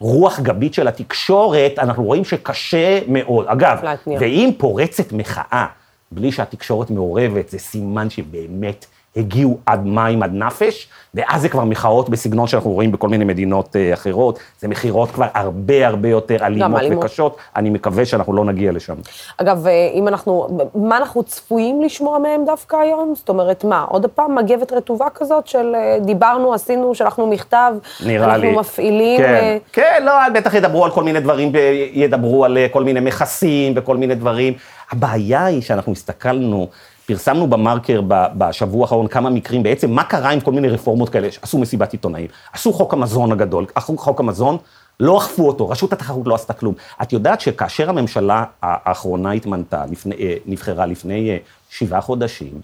רוח 0.00 0.40
גבית 0.40 0.74
של 0.74 0.88
התקשורת, 0.88 1.78
אנחנו 1.78 2.04
רואים 2.04 2.24
שקשה 2.24 3.00
מאוד. 3.08 3.46
אגב. 3.48 3.78
ואם 4.20 4.50
פורצת 4.58 5.12
מחאה 5.12 5.66
בלי 6.10 6.32
שהתקשורת 6.32 6.90
מעורבת, 6.90 7.48
זה 7.48 7.58
סימן 7.58 8.10
שבאמת 8.10 8.86
הגיעו 9.16 9.58
עד 9.66 9.86
מים, 9.86 10.22
עד 10.22 10.34
נפש, 10.34 10.88
ואז 11.14 11.40
זה 11.40 11.48
כבר 11.48 11.64
מחאות 11.64 12.08
בסגנון 12.08 12.46
שאנחנו 12.46 12.70
רואים 12.70 12.92
בכל 12.92 13.08
מיני 13.08 13.24
מדינות 13.24 13.76
אה, 13.76 13.94
אחרות. 13.94 14.38
זה 14.60 14.68
מכירות 14.68 15.10
כבר 15.10 15.26
הרבה 15.34 15.86
הרבה 15.86 16.08
יותר 16.08 16.46
אלימות. 16.46 16.80
וקשות. 16.90 17.36
אני 17.56 17.70
מקווה 17.70 18.04
שאנחנו 18.04 18.32
לא 18.32 18.44
נגיע 18.44 18.72
לשם. 18.72 18.94
אגב, 19.36 19.66
אה, 19.66 19.90
אם 19.94 20.08
אנחנו, 20.08 20.58
מה 20.74 20.96
אנחנו 20.96 21.22
צפויים 21.22 21.82
לשמוע 21.82 22.18
מהם 22.18 22.44
דווקא 22.46 22.76
היום? 22.76 23.12
זאת 23.16 23.28
אומרת, 23.28 23.64
מה, 23.64 23.84
עוד 23.88 24.06
פעם 24.06 24.34
מגבת 24.34 24.72
רטובה 24.72 25.06
כזאת 25.14 25.46
של 25.46 25.72
אה, 25.74 25.98
דיברנו, 26.00 26.54
עשינו, 26.54 26.94
שלחנו 26.94 27.26
מכתב, 27.26 27.72
נראה 28.06 28.36
לי. 28.36 28.46
אנחנו 28.46 28.60
מפעילים... 28.60 29.20
כן, 29.20 29.34
אה, 29.34 29.56
כן, 29.72 30.02
לא, 30.04 30.12
בטח 30.34 30.54
ידברו 30.54 30.84
על 30.84 30.90
כל 30.90 31.04
מיני 31.04 31.20
דברים, 31.20 31.52
ידברו 31.92 32.44
על 32.44 32.58
כל 32.72 32.84
מיני 32.84 33.00
מכסים 33.00 33.72
וכל 33.76 33.96
מיני 33.96 34.14
דברים. 34.14 34.54
הבעיה 34.90 35.44
היא 35.44 35.62
שאנחנו 35.62 35.92
הסתכלנו, 35.92 36.68
פרסמנו 37.06 37.46
במרקר 37.46 38.00
בשבוע 38.08 38.82
האחרון 38.82 39.08
כמה 39.08 39.30
מקרים, 39.30 39.62
בעצם 39.62 39.90
מה 39.90 40.04
קרה 40.04 40.30
עם 40.30 40.40
כל 40.40 40.52
מיני 40.52 40.68
רפורמות 40.68 41.08
כאלה, 41.08 41.28
עשו 41.42 41.58
מסיבת 41.58 41.92
עיתונאים, 41.92 42.26
עשו 42.52 42.72
חוק 42.72 42.92
המזון 42.94 43.32
הגדול, 43.32 43.66
חוק 43.78 44.20
המזון, 44.20 44.56
לא 45.00 45.18
אכפו 45.18 45.48
אותו, 45.48 45.68
רשות 45.68 45.92
התחרות 45.92 46.26
לא 46.26 46.34
עשתה 46.34 46.52
כלום. 46.52 46.74
את 47.02 47.12
יודעת 47.12 47.40
שכאשר 47.40 47.90
הממשלה 47.90 48.44
האחרונה 48.62 49.32
התמנתה, 49.32 49.84
לפני, 49.90 50.14
אה, 50.14 50.34
נבחרה 50.46 50.86
לפני 50.86 51.30
אה, 51.30 51.36
שבעה 51.70 52.00
חודשים, 52.00 52.60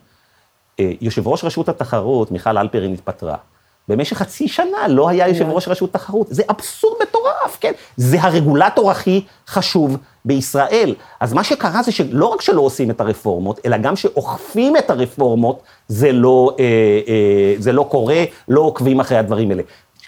אה, 0.81 0.93
יושב 1.01 1.29
ראש 1.29 1.45
רשות 1.45 1.69
התחרות, 1.69 2.31
מיכל 2.31 2.59
אלפרין, 2.59 2.93
התפטרה. 2.93 3.37
במשך 3.89 4.17
חצי 4.17 4.49
שנה 4.49 4.89
לא 4.89 5.09
היה 5.09 5.29
יושב 5.29 5.49
ראש 5.49 5.69
רשות 5.69 5.93
תחרות. 5.93 6.27
זה 6.31 6.43
אבסורד 6.51 6.97
מטורף, 7.03 7.59
כן? 7.61 7.73
זה 7.97 8.21
הרגולטור 8.21 8.91
הכי 8.91 9.25
חשוב 9.49 9.97
בישראל. 10.25 10.95
אז 11.21 11.33
מה 11.33 11.45
שקרה 11.45 11.83
זה 11.83 11.93
שלא 11.93 12.27
רק 12.27 12.41
שלא 12.41 12.61
עושים 12.61 12.91
את 12.91 13.01
הרפורמות, 13.01 13.61
אלא 13.67 13.77
גם 13.77 13.97
שאוכפים 13.97 14.77
את 14.77 14.91
הרפורמות, 14.91 15.63
זה 15.89 16.13
לא, 16.13 16.57
אה, 16.59 16.65
אה, 17.09 17.55
זה 17.59 17.73
לא 17.73 17.87
קורה, 17.91 18.25
לא 18.49 18.61
עוקבים 18.61 19.01
אחרי 19.01 19.19
הדברים 19.19 19.51
האלה. 19.51 19.63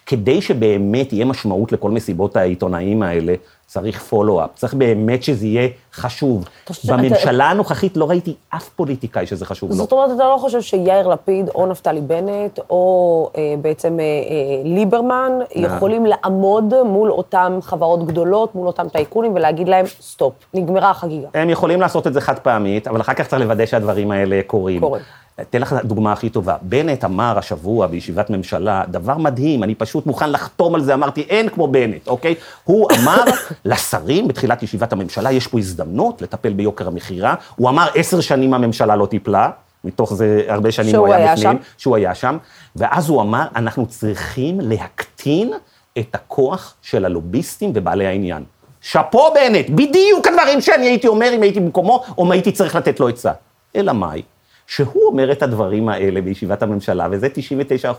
כדי 0.07 0.43
שבאמת 0.43 1.13
יהיה 1.13 1.25
משמעות 1.25 1.73
לכל 1.73 1.91
מסיבות 1.91 2.37
העיתונאים 2.37 3.03
האלה, 3.03 3.35
צריך 3.67 4.03
follow-up, 4.03 4.51
צריך 4.55 4.75
באמת 4.75 5.23
שזה 5.23 5.47
יהיה 5.47 5.69
חשוב. 5.95 6.45
בממשלה 6.89 7.51
הנוכחית 7.51 7.97
לא 7.97 8.11
ראיתי 8.11 8.35
אף 8.49 8.69
פוליטיקאי 8.69 9.27
שזה 9.27 9.47
חשוב 9.47 9.71
לו. 9.71 9.77
זאת 9.77 9.93
אומרת, 9.93 10.11
אתה 10.17 10.25
לא 10.25 10.37
חושב 10.41 10.61
שיאיר 10.61 11.09
לפיד 11.09 11.49
או 11.49 11.67
נפתלי 11.67 12.01
בנט, 12.01 12.59
או 12.71 13.31
אה, 13.37 13.55
בעצם 13.63 14.01
אה, 14.01 14.05
אה, 14.05 14.63
ליברמן, 14.65 15.33
יכולים 15.55 16.07
לעמוד 16.07 16.83
מול 16.83 17.11
אותן 17.11 17.59
חברות 17.63 18.07
גדולות, 18.07 18.55
מול 18.55 18.67
אותם 18.67 18.89
טייקונים, 18.89 19.35
ולהגיד 19.35 19.69
להם, 19.69 19.87
סטופ, 20.01 20.35
נגמרה 20.55 20.91
החגיגה. 20.91 21.29
הם 21.35 21.51
יכולים 21.51 21.81
לעשות 21.81 22.07
את 22.07 22.15
זה 22.15 22.21
חד 22.21 22.39
פעמית, 22.39 22.89
אבל 22.89 23.01
אחר 23.01 23.15
כך 23.15 23.27
צריך 23.27 23.43
לוודא 23.43 23.67
שהדברים 23.67 24.11
האלה 24.11 24.41
קורים. 24.47 24.81
קורים. 24.81 25.03
אתן 25.41 25.61
לך 25.61 25.75
דוגמה 25.85 26.13
הכי 26.13 26.31
טובה. 26.31 26.57
בנט 26.63 27.05
אמר 27.05 27.39
השבוע 27.39 27.87
בישיבת 27.87 28.31
ממשלה, 28.31 28.83
דבר 28.89 29.19
מדהים, 29.19 29.63
אני 29.63 29.75
פשוט 29.75 30.07
מוכן 30.07 30.33
לחתום 30.33 30.75
על 30.75 30.81
זה, 30.81 30.95
אמרתי, 30.95 31.21
אין 31.21 31.49
כמו 31.49 31.69
בנט, 31.69 32.09
אוקיי? 32.09 32.35
הוא 32.65 32.89
אמר 32.99 33.25
לשרים 33.65 34.29
בתחילת 34.29 34.63
ישיבת 34.63 34.93
הממשלה, 34.93 35.33
יש 35.33 35.47
פה 35.47 35.59
הזדמנות 35.59 36.23
לטפל 36.23 36.53
ביוקר 36.53 36.89
המכירה. 36.89 37.35
הוא 37.57 37.69
אמר, 37.69 37.87
עשר 37.95 38.21
שנים 38.21 38.55
הממשלה 38.55 38.97
לא 38.97 39.07
טיפלה, 39.07 39.51
מתוך 39.85 40.15
זה 40.15 40.43
הרבה 40.49 40.73
שנים 40.73 40.97
הוא 40.97 41.07
היה, 41.07 41.17
היה 41.17 41.35
בפנים. 41.35 41.59
שהוא 41.79 41.97
היה 41.97 42.15
שם, 42.15 42.37
ואז 42.77 43.09
הוא 43.09 43.23
אמר, 43.23 43.47
אנחנו 43.57 43.87
צריכים 43.87 44.61
להקטין 44.61 45.53
את 45.99 46.15
הכוח 46.15 46.75
של 46.83 47.05
הלוביסטים 47.05 47.73
ובעלי 47.75 48.07
העניין. 48.07 48.45
שאפו 48.81 49.35
בנט, 49.35 49.71
בדיוק 49.71 50.27
הדברים 50.27 50.61
שאני 50.61 50.87
הייתי 50.87 51.09
אומר 51.09 51.31
אם 51.35 51.43
הייתי 51.43 51.61
במקומו, 51.61 52.05
או 52.19 52.25
אם 52.25 52.31
הייתי 52.31 52.53
צריך 52.53 52.77
לתת 52.77 53.01
לו 53.01 53.09
עצה. 53.09 53.33
אלא 53.77 53.93
מאי? 53.93 54.23
שהוא 54.67 55.07
אומר 55.07 55.33
את 55.33 55.43
הדברים 55.43 55.89
האלה 55.89 56.21
בישיבת 56.21 56.63
הממשלה, 56.63 57.09
וזה 57.11 57.29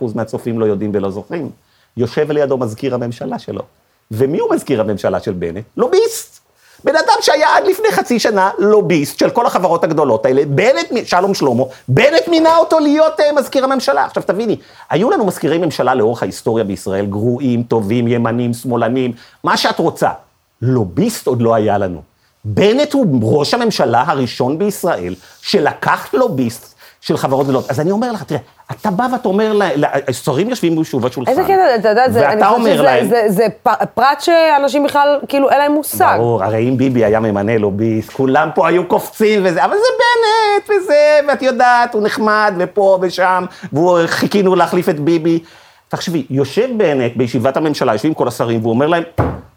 99% 0.00 0.04
מהצופים 0.14 0.60
לא 0.60 0.64
יודעים 0.64 0.90
ולא 0.94 1.10
זוכרים. 1.10 1.50
יושב 1.96 2.30
לידו 2.30 2.58
מזכיר 2.58 2.94
הממשלה 2.94 3.38
שלו. 3.38 3.62
ומי 4.10 4.38
הוא 4.38 4.54
מזכיר 4.54 4.80
הממשלה 4.80 5.20
של 5.20 5.32
בנט? 5.32 5.64
לוביסט. 5.76 6.46
בן 6.84 6.96
אדם 6.96 7.14
שהיה 7.20 7.56
עד 7.56 7.66
לפני 7.66 7.90
חצי 7.90 8.18
שנה 8.18 8.50
לוביסט 8.58 9.18
של 9.18 9.30
כל 9.30 9.46
החברות 9.46 9.84
הגדולות 9.84 10.26
האלה, 10.26 10.42
בנט, 10.48 10.88
שלום 11.04 11.34
שלמה, 11.34 11.62
בנט 11.88 12.28
מינה 12.28 12.56
אותו 12.56 12.78
להיות 12.78 13.20
uh, 13.20 13.22
מזכיר 13.36 13.64
הממשלה. 13.64 14.04
עכשיו 14.04 14.22
תביני, 14.22 14.56
היו 14.90 15.10
לנו 15.10 15.26
מזכירי 15.26 15.58
ממשלה 15.58 15.94
לאורך 15.94 16.22
ההיסטוריה 16.22 16.64
בישראל, 16.64 17.06
גרועים, 17.06 17.62
טובים, 17.62 18.08
ימנים, 18.08 18.54
שמאלנים, 18.54 19.12
מה 19.44 19.56
שאת 19.56 19.78
רוצה. 19.78 20.10
לוביסט 20.62 21.26
עוד 21.26 21.42
לא 21.42 21.54
היה 21.54 21.78
לנו. 21.78 22.02
בנט 22.48 22.92
הוא 22.92 23.38
ראש 23.38 23.54
הממשלה 23.54 24.04
הראשון 24.06 24.58
בישראל 24.58 25.14
שלקח 25.42 26.14
לוביסט 26.14 26.74
של 27.00 27.16
חברות 27.16 27.44
גדולות. 27.44 27.70
אז 27.70 27.80
אני 27.80 27.90
אומר 27.90 28.12
לך, 28.12 28.22
תראה, 28.22 28.40
אתה 28.70 28.90
בא 28.90 29.06
ואתה 29.12 29.28
אומר, 29.28 29.58
שרים 30.12 30.50
יושבים 30.50 30.80
בשוב 30.80 31.06
השולחן. 31.06 31.30
איזה 31.30 31.42
קטע, 31.42 31.74
אתה 31.76 31.88
יודע, 31.88 32.10
זה, 32.10 32.28
אני 32.28 32.42
חושבת 32.44 32.78
שזה 32.78 33.08
זה, 33.08 33.24
זה 33.28 33.46
פרט 33.94 34.20
שאנשים 34.20 34.84
בכלל, 34.84 35.18
כאילו, 35.28 35.50
אין 35.50 35.58
להם 35.58 35.72
מושג. 35.72 36.14
ברור, 36.18 36.44
הרי 36.44 36.68
אם 36.68 36.76
ביבי 36.76 37.04
היה 37.04 37.20
ממנה 37.20 37.58
לוביסט, 37.58 38.10
כולם 38.12 38.48
פה 38.54 38.68
היו 38.68 38.88
קופצים 38.88 39.40
וזה, 39.44 39.64
אבל 39.64 39.74
זה 39.74 39.88
בנט 39.98 40.70
וזה, 40.70 41.20
ואת 41.28 41.42
יודעת, 41.42 41.94
הוא 41.94 42.02
נחמד, 42.02 42.54
ופה 42.58 42.98
ושם, 43.02 43.44
וחיכינו 43.72 44.54
להחליף 44.54 44.88
את 44.88 45.00
ביבי. 45.00 45.38
תחשבי, 45.88 46.26
יושב 46.30 46.68
בנט 46.76 47.12
בישיבת 47.16 47.56
הממשלה, 47.56 47.92
יושבים 47.92 48.14
כל 48.14 48.28
השרים, 48.28 48.60
והוא 48.60 48.72
אומר 48.72 48.86
להם, 48.86 49.02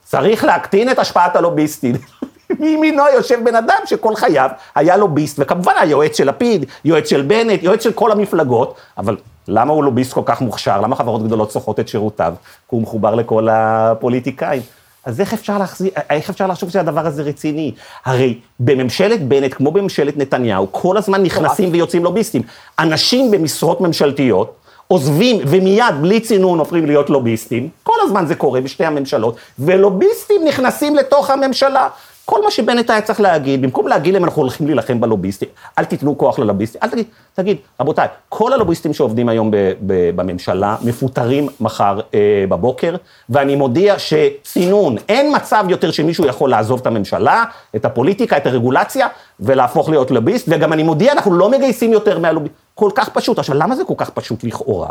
צריך 0.03 0.43
להקטין 0.43 0.91
את 0.91 0.99
השפעת 0.99 1.35
הלוביסטים. 1.35 1.95
מימינו 2.59 3.03
יושב 3.13 3.39
בן 3.43 3.55
אדם 3.55 3.77
שכל 3.85 4.15
חייו 4.15 4.49
היה 4.75 4.97
לוביסט, 4.97 5.35
וכמובן 5.39 5.73
היועץ 5.79 6.17
של 6.17 6.29
לפיד, 6.29 6.65
יועץ 6.85 7.09
של 7.09 7.21
בנט, 7.21 7.63
יועץ 7.63 7.83
של 7.83 7.91
כל 7.91 8.11
המפלגות, 8.11 8.75
אבל 8.97 9.17
למה 9.47 9.73
הוא 9.73 9.83
לוביסט 9.83 10.13
כל 10.13 10.21
כך 10.25 10.41
מוכשר? 10.41 10.81
למה 10.81 10.95
חברות 10.95 11.23
גדולות 11.23 11.49
צורכות 11.49 11.79
את 11.79 11.87
שירותיו? 11.87 12.33
כי 12.39 12.75
הוא 12.75 12.81
מחובר 12.81 13.15
לכל 13.15 13.47
הפוליטיקאים. 13.51 14.61
אז 15.05 15.21
איך 15.21 15.33
אפשר, 15.33 15.57
להחזיר, 15.57 15.91
איך 16.09 16.29
אפשר 16.29 16.47
לחשוב 16.47 16.69
שהדבר 16.69 17.07
הזה 17.07 17.23
רציני? 17.23 17.71
הרי 18.05 18.39
בממשלת 18.59 19.27
בנט, 19.27 19.53
כמו 19.53 19.71
בממשלת 19.71 20.17
נתניהו, 20.17 20.67
כל 20.71 20.97
הזמן 20.97 21.23
נכנסים 21.23 21.69
ויוצאים 21.71 22.03
לוביסטים. 22.03 22.41
אנשים 22.79 23.31
במשרות 23.31 23.81
ממשלתיות, 23.81 24.55
עוזבים 24.87 25.37
ומיד, 25.47 25.95
בלי 26.01 26.19
צינון, 26.19 26.59
הופכים 26.59 26.85
להיות 26.85 27.09
לוביסטים, 27.09 27.69
כל 27.83 27.95
הזמן 28.01 28.25
זה 28.25 28.35
קורה 28.35 28.61
בשתי 28.61 28.85
הממשלות, 28.85 29.35
ולוביסטים 29.59 30.41
נכנסים 30.47 30.95
לתוך 30.95 31.29
הממשלה. 31.29 31.87
כל 32.29 32.41
מה 32.43 32.51
שבנט 32.51 32.89
היה 32.89 33.01
צריך 33.01 33.21
להגיד, 33.21 33.61
במקום 33.61 33.87
להגיד 33.87 34.13
להם 34.13 34.23
אנחנו 34.23 34.41
הולכים 34.41 34.67
להילחם 34.67 35.01
בלוביסטים, 35.01 35.49
אל 35.79 35.85
תיתנו 35.85 36.17
כוח 36.17 36.39
ללוביסטים, 36.39 36.81
אל 36.83 36.89
תגיד, 36.89 37.05
תגיד, 37.33 37.57
רבותיי, 37.79 38.07
כל 38.29 38.53
הלוביסטים 38.53 38.93
שעובדים 38.93 39.29
היום 39.29 39.51
ב, 39.51 39.55
ב, 39.87 40.11
בממשלה 40.15 40.75
מפוטרים 40.83 41.47
מחר 41.59 41.99
אה, 42.13 42.45
בבוקר, 42.49 42.95
ואני 43.29 43.55
מודיע 43.55 43.95
שצינון, 43.99 44.95
אין 45.09 45.35
מצב 45.35 45.65
יותר 45.69 45.91
שמישהו 45.91 46.25
יכול 46.25 46.49
לעזוב 46.49 46.79
את 46.79 46.87
הממשלה, 46.87 47.43
את 47.75 47.85
הפוליטיקה, 47.85 48.37
את 48.37 48.47
הרגולציה, 48.47 49.07
ולהפוך 49.39 49.89
להיות 49.89 50.11
לוביסט, 50.11 50.45
וגם 50.49 50.73
אני 50.73 50.83
מודיע, 50.83 51.11
אנחנו 51.11 51.33
לא 51.33 51.51
מגייסים 51.51 51.93
יותר 51.93 52.19
מהלוביסטים, 52.19 52.57
כל 52.75 52.89
כך 52.95 53.09
פשוט. 53.09 53.39
עכשיו, 53.39 53.55
למה 53.55 53.75
זה 53.75 53.83
כל 53.83 53.93
כך 53.97 54.09
פשוט 54.09 54.43
לכאורה? 54.43 54.89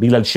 בגלל 0.00 0.24
ש... 0.24 0.36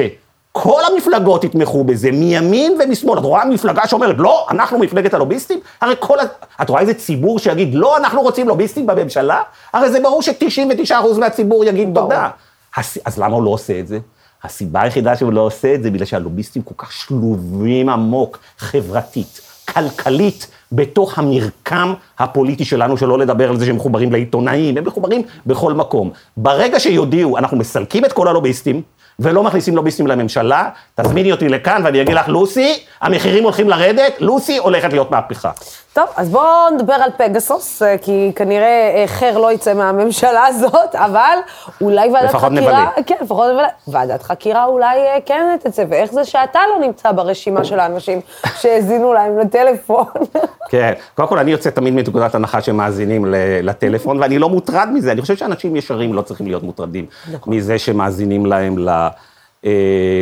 כל 0.51 0.81
המפלגות 0.91 1.43
יתמכו 1.43 1.84
בזה, 1.84 2.12
מימין 2.12 2.77
ומשמאל. 2.84 3.20
את 3.20 3.24
רואה 3.24 3.46
מפלגה 3.46 3.88
שאומרת, 3.88 4.15
לא, 4.17 4.48
אנחנו 4.50 4.79
מפלגת 4.79 5.13
הלוביסטים? 5.13 5.60
הרי 5.81 5.96
כל 6.00 6.20
ה... 6.20 6.24
את 6.62 6.70
רואה 6.70 6.81
איזה 6.81 6.93
ציבור 6.93 7.39
שיגיד, 7.39 7.75
לא, 7.75 7.98
אנחנו 7.98 8.22
רוצים 8.22 8.48
לוביסטים 8.48 8.88
בממשלה? 8.88 9.41
הרי 9.74 9.91
זה 9.91 10.00
ברור 10.00 10.22
ש-99% 10.22 11.20
מהציבור 11.20 11.65
יגיד 11.65 11.89
תודה. 11.96 12.29
הס... 12.75 12.98
אז 13.05 13.17
למה 13.17 13.36
הוא 13.36 13.43
לא 13.43 13.50
עושה 13.50 13.79
את 13.79 13.88
זה? 13.88 14.00
הסיבה 14.43 14.81
היחידה 14.81 15.15
שהוא 15.15 15.34
לא 15.34 15.41
עושה 15.41 15.74
את 15.74 15.84
זה, 15.84 15.91
בגלל 15.91 16.05
שהלוביסטים 16.05 16.62
כל 16.62 16.75
כך 16.77 16.91
שלובים 16.91 17.89
עמוק, 17.89 18.39
חברתית, 18.58 19.41
כלכלית, 19.74 20.48
בתוך 20.72 21.20
המרקם 21.20 21.93
הפוליטי 22.20 22.65
שלנו, 22.65 22.98
שלא 22.98 23.20
לדבר 23.20 23.50
על 23.50 23.60
זה 23.60 23.65
שהם 23.65 23.75
מחוברים 23.75 24.12
לעיתונאים, 24.12 24.77
הם 24.77 24.84
מחוברים 24.88 25.22
בכל 25.46 25.74
מקום. 25.74 26.12
ברגע 26.38 26.79
שיודיעו, 26.79 27.38
אנחנו 27.38 27.58
מסלקים 27.58 28.05
את 28.05 28.13
כל 28.13 28.27
הלוביסטים, 28.27 28.81
ולא 29.22 29.44
מכניסים 29.44 29.75
לוביסטים 29.75 30.08
לממשלה, 30.08 30.70
תזמיני 30.96 31.32
אותי 31.32 31.50
לכאן 31.50 31.82
ואני 31.86 32.01
אגיד 32.01 32.16
לך, 32.16 32.28
לוסי, 32.28 32.80
המחירים 33.01 33.44
הולכים 33.44 33.70
לרדת, 33.70 34.13
לוסי 34.20 34.58
הולכת 34.58 34.94
להיות 34.94 35.12
מהפכה. 35.12 35.51
טוב, 35.94 36.06
אז 36.16 36.30
בואו 36.30 36.70
נדבר 36.74 36.94
על 36.94 37.10
פגסוס, 37.18 37.82
אה, 37.82 37.98
כי 37.98 38.32
כנראה 38.36 38.92
אה, 38.96 39.08
חר 39.08 39.38
לא 39.38 39.51
יצא 39.51 39.74
מהממשלה 39.74 40.46
הזאת, 40.48 40.96
אבל 41.08 41.38
אולי 41.82 42.10
ועדת 42.10 42.30
לפחות 42.30 42.51
חקירה... 42.51 42.62
נבלה. 42.62 42.90
כן, 43.06 43.16
לפחות 43.22 43.50
נבלה. 43.51 43.68
ועדת 43.88 44.24
חקירה 44.24 44.66
אולי 44.66 44.98
אה, 44.98 45.18
כן 45.25 45.58
תצא, 45.63 45.84
ואיך 45.90 46.12
זה 46.12 46.25
שאתה 46.25 46.60
לא 46.74 46.86
נמצא 46.86 47.12
ברשימה 47.12 47.63
של 47.63 47.80
האנשים 47.80 48.22
שהאזינו 48.60 49.13
להם 49.13 49.40
לטלפון? 49.40 50.06
כן, 50.72 50.94
קודם 51.16 51.28
כל 51.28 51.40
אני 51.40 51.51
יוצא 51.51 51.70
תמיד 51.70 51.94
מנקודת 51.94 52.36
הנחה 52.36 52.62
שמאזינים 52.62 53.25
לטלפון, 53.63 54.20
ואני 54.20 54.40
לא 54.40 54.50
מוטרד 54.50 54.90
מזה, 54.94 55.12
אני 55.12 55.22
חושב 55.22 55.36
שאנשים 55.38 55.75
ישרים 55.75 56.13
לא 56.13 56.22
צריכים 56.22 56.48
להיות 56.48 56.63
מוטרדים 56.63 57.06
נכון. 57.34 57.54
מזה 57.54 57.80
שמאזינים 57.80 58.46
להם 58.46 58.75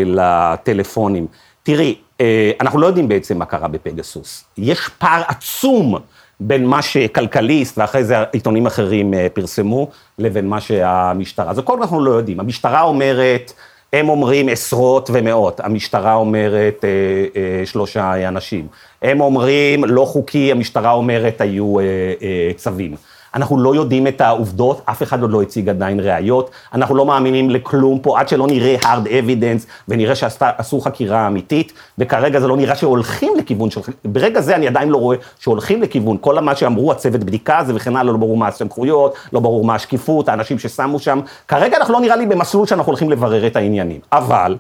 לטלפונים. 0.06 1.28
תראי, 1.64 1.96
אה, 2.22 2.52
אנחנו 2.62 2.80
לא 2.80 2.88
יודעים 2.88 3.08
בעצם 3.08 3.38
מה 3.38 3.46
קרה 3.46 3.68
בפגסוס. 3.68 4.46
יש 4.58 4.90
פער 4.98 5.22
עצום 5.28 5.96
בין 6.40 6.66
מה 6.66 6.82
שכלכליסט 6.82 7.78
ואחרי 7.78 8.04
זה 8.04 8.24
עיתונים 8.32 8.66
אחרים 8.66 9.14
אה, 9.14 9.28
פרסמו, 9.34 9.90
לבין 10.18 10.48
מה 10.48 10.62
שהמשטרה. 10.62 11.52
אז 11.52 11.60
הכל 11.60 11.78
אנחנו 11.82 12.04
לא 12.04 12.12
יודעים. 12.12 12.40
המשטרה 12.40 12.82
אומרת, 12.82 13.54
הם 13.94 14.10
אומרים 14.10 14.50
עשרות 14.50 15.10
ומאות, 15.14 15.60
המשטרה 15.60 16.14
אומרת 16.14 16.86
אה, 16.86 16.90
אה, 17.36 17.66
שלושה 17.66 18.28
אנשים. 18.28 18.68
הם 19.02 19.22
אומרים 19.22 19.86
לא 19.86 20.06
חוקי, 20.06 20.52
המשטרה 20.52 20.92
אומרת 20.92 21.42
היו 21.42 21.80
אה, 21.80 21.84
אה, 22.22 22.52
צווים. 22.56 22.96
אנחנו 23.36 23.60
לא 23.60 23.76
יודעים 23.76 24.08
את 24.08 24.22
העובדות, 24.22 24.82
אף 24.86 25.04
אחד 25.04 25.22
עוד 25.22 25.32
לא 25.32 25.42
הציג 25.42 25.70
עדיין 25.70 26.00
ראיות, 26.00 26.52
אנחנו 26.74 26.96
לא 26.96 27.06
מאמינים 27.06 27.50
לכלום 27.50 28.00
פה, 28.00 28.20
עד 28.20 28.28
שלא 28.28 28.48
נראה 28.48 28.76
hard 28.82 29.08
evidence 29.08 29.66
ונראה 29.88 30.16
שעשו 30.16 30.82
חקירה 30.82 31.28
אמיתית, 31.28 31.74
וכרגע 31.98 32.40
זה 32.40 32.48
לא 32.48 32.58
נראה 32.58 32.76
שהולכים 32.76 33.34
לכיוון 33.38 33.70
של, 33.70 33.82
ברגע 34.06 34.42
זה 34.42 34.56
אני 34.56 34.68
עדיין 34.68 34.90
לא 34.90 34.98
רואה 34.98 35.18
שהולכים 35.40 35.82
לכיוון, 35.82 36.18
כל 36.22 36.40
מה 36.40 36.56
שאמרו 36.56 36.92
הצוות 36.92 37.24
בדיקה 37.24 37.58
הזה 37.58 37.74
וכן 37.76 37.96
הלאה, 37.96 38.14
לא 38.14 38.18
ברור 38.18 38.38
מה 38.38 38.48
הסמכויות, 38.48 39.16
לא 39.34 39.40
ברור 39.40 39.66
מה 39.66 39.76
השקיפות, 39.76 40.30
האנשים 40.30 40.60
ששמו 40.60 41.00
שם, 41.00 41.20
כרגע 41.48 41.78
אנחנו 41.78 41.94
לא 41.94 42.02
נראה 42.02 42.16
לי 42.16 42.26
במסלול 42.26 42.68
שאנחנו 42.68 42.90
הולכים 42.90 43.10
לברר 43.10 43.48
את 43.48 43.56
העניינים, 43.56 44.00
אבל... 44.12 44.58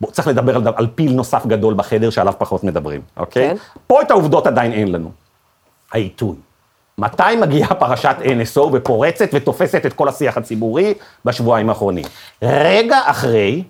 בוא, 0.00 0.10
צריך 0.10 0.28
לדבר 0.28 0.56
על, 0.56 0.62
על 0.76 0.86
פיל 0.94 1.12
נוסף 1.12 1.46
גדול 1.46 1.74
בחדר 1.74 2.10
שעליו 2.10 2.34
פחות 2.38 2.64
מדברים, 2.64 3.00
אוקיי? 3.16 3.48
כן. 3.48 3.56
פה 3.86 4.02
את 4.02 4.10
העובדות 4.10 4.46
עדיין 4.46 4.72
אין 4.72 4.92
לנו. 4.92 5.10
העיתוי. 5.92 6.36
מתי 7.00 7.36
מגיעה 7.40 7.74
פרשת 7.74 8.16
NSO 8.22 8.60
ופורצת 8.72 9.28
ותופסת 9.32 9.86
את 9.86 9.92
כל 9.92 10.08
השיח 10.08 10.36
הציבורי 10.36 10.94
בשבועיים 11.24 11.68
האחרונים? 11.68 12.04
רגע 12.42 12.98
אחרי 13.04 13.62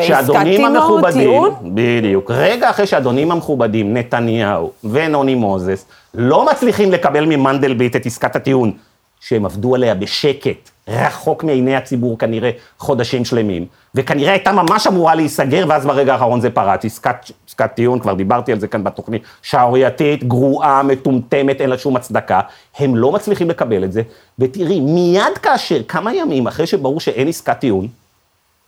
שהאדונים 0.00 0.56
טיעון? 0.56 0.76
המכובדים, 0.76 1.42
בדיוק, 1.64 2.30
רגע 2.30 2.70
אחרי 2.70 2.86
שהאדונים 2.86 3.30
המכובדים, 3.30 3.96
נתניהו 3.96 4.72
ונוני 4.84 5.34
מוזס, 5.34 5.86
לא 6.14 6.46
מצליחים 6.50 6.92
לקבל 6.92 7.24
ממנדלבליט 7.24 7.96
את 7.96 8.06
עסקת 8.06 8.36
הטיעון, 8.36 8.72
שהם 9.20 9.44
עבדו 9.44 9.74
עליה 9.74 9.94
בשקט, 9.94 10.70
רחוק 10.88 11.44
מעיני 11.44 11.76
הציבור 11.76 12.18
כנראה 12.18 12.50
חודשים 12.78 13.24
שלמים, 13.24 13.66
וכנראה 13.94 14.32
הייתה 14.32 14.52
ממש 14.52 14.86
אמורה 14.86 15.14
להיסגר, 15.14 15.64
ואז 15.68 15.86
ברגע 15.86 16.12
האחרון 16.12 16.40
זה 16.40 16.50
פרץ. 16.50 16.84
עסקת, 16.84 17.16
עסקת 17.48 17.70
טיעון, 17.74 18.00
כבר 18.00 18.14
דיברתי 18.14 18.52
על 18.52 18.60
זה 18.60 18.68
כאן 18.68 18.84
בתוכנית, 18.84 19.22
שערורייתית, 19.42 20.24
גרועה, 20.24 20.82
מטומטמת, 20.82 21.60
אין 21.60 21.70
לה 21.70 21.78
שום 21.78 21.96
הצדקה. 21.96 22.40
הם 22.78 22.96
לא 22.96 23.12
מצליחים 23.12 23.50
לקבל 23.50 23.84
את 23.84 23.92
זה, 23.92 24.02
ותראי, 24.38 24.80
מיד 24.80 25.38
כאשר, 25.42 25.82
כמה 25.88 26.14
ימים 26.14 26.46
אחרי 26.46 26.66
שברור 26.66 27.00
שאין 27.00 27.28
עסקת 27.28 27.58
טיעון, 27.58 27.88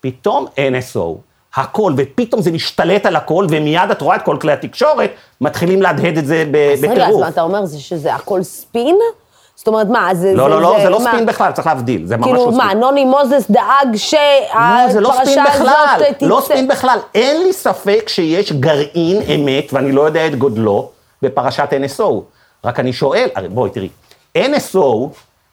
פתאום 0.00 0.47
NSO, 0.47 1.00
הכל, 1.55 1.93
ופתאום 1.97 2.43
זה 2.43 2.53
משתלט 2.53 3.07
על 3.07 3.17
הכל, 3.17 3.47
ומיד 3.50 3.91
את 3.91 4.03
רואה 4.03 4.17
את 4.17 4.23
כל 4.23 4.37
כלי 4.41 4.53
התקשורת, 4.53 5.11
מתחילים 5.41 5.83
להדהד 5.83 6.19
את 6.19 6.27
זה 6.27 6.45
ב- 6.50 6.57
אז 6.73 6.85
רגע, 6.85 6.93
אז 6.93 6.99
בטירוף. 7.00 7.23
מה 7.23 7.29
אתה 7.29 7.43
אומר, 7.43 7.65
זה 7.65 7.81
שזה 7.81 8.15
הכל 8.15 8.43
ספין? 8.43 8.97
זאת 9.61 9.69
אומרת, 9.69 9.87
מה, 9.87 10.14
זה... 10.14 10.35
לא, 10.35 10.50
לא, 10.50 10.62
לא, 10.62 10.76
זה 10.83 10.90
לא 10.90 11.00
מה- 11.00 11.11
ספין 11.12 11.26
בכלל, 11.26 11.52
צריך 11.52 11.67
להבדיל, 11.67 12.07
זה 12.07 12.17
ממש 12.17 12.26
לא 12.26 12.33
כאילו, 12.33 12.52
ספין. 12.52 12.67
מה, 12.67 12.75
נוני 12.75 13.05
מוזס 13.05 13.50
דאג 13.50 13.97
לא, 14.55 14.88
זה 14.93 15.00
לא 15.00 15.12
ספין 15.14 15.35
שהפרשה 15.35 15.55
בכלל, 15.55 15.97
הזאת 15.97 16.17
תצא... 16.17 16.26
לא 16.26 16.40
ספין 16.45 16.69
בכלל. 16.69 16.99
אין 17.14 17.43
לי 17.43 17.52
ספק 17.52 18.09
שיש 18.09 18.52
גרעין 18.52 19.23
אמת, 19.23 19.73
ואני 19.73 19.93
לא 19.93 20.02
יודע 20.02 20.26
את 20.26 20.35
גודלו, 20.35 20.90
בפרשת 21.23 21.69
NSO. 21.85 22.05
רק 22.64 22.81
אני 22.81 22.93
שואל, 22.93 23.29
הרי 23.35 23.49
בואי 23.49 23.71
תראי, 23.71 23.88
NSO, 24.38 25.09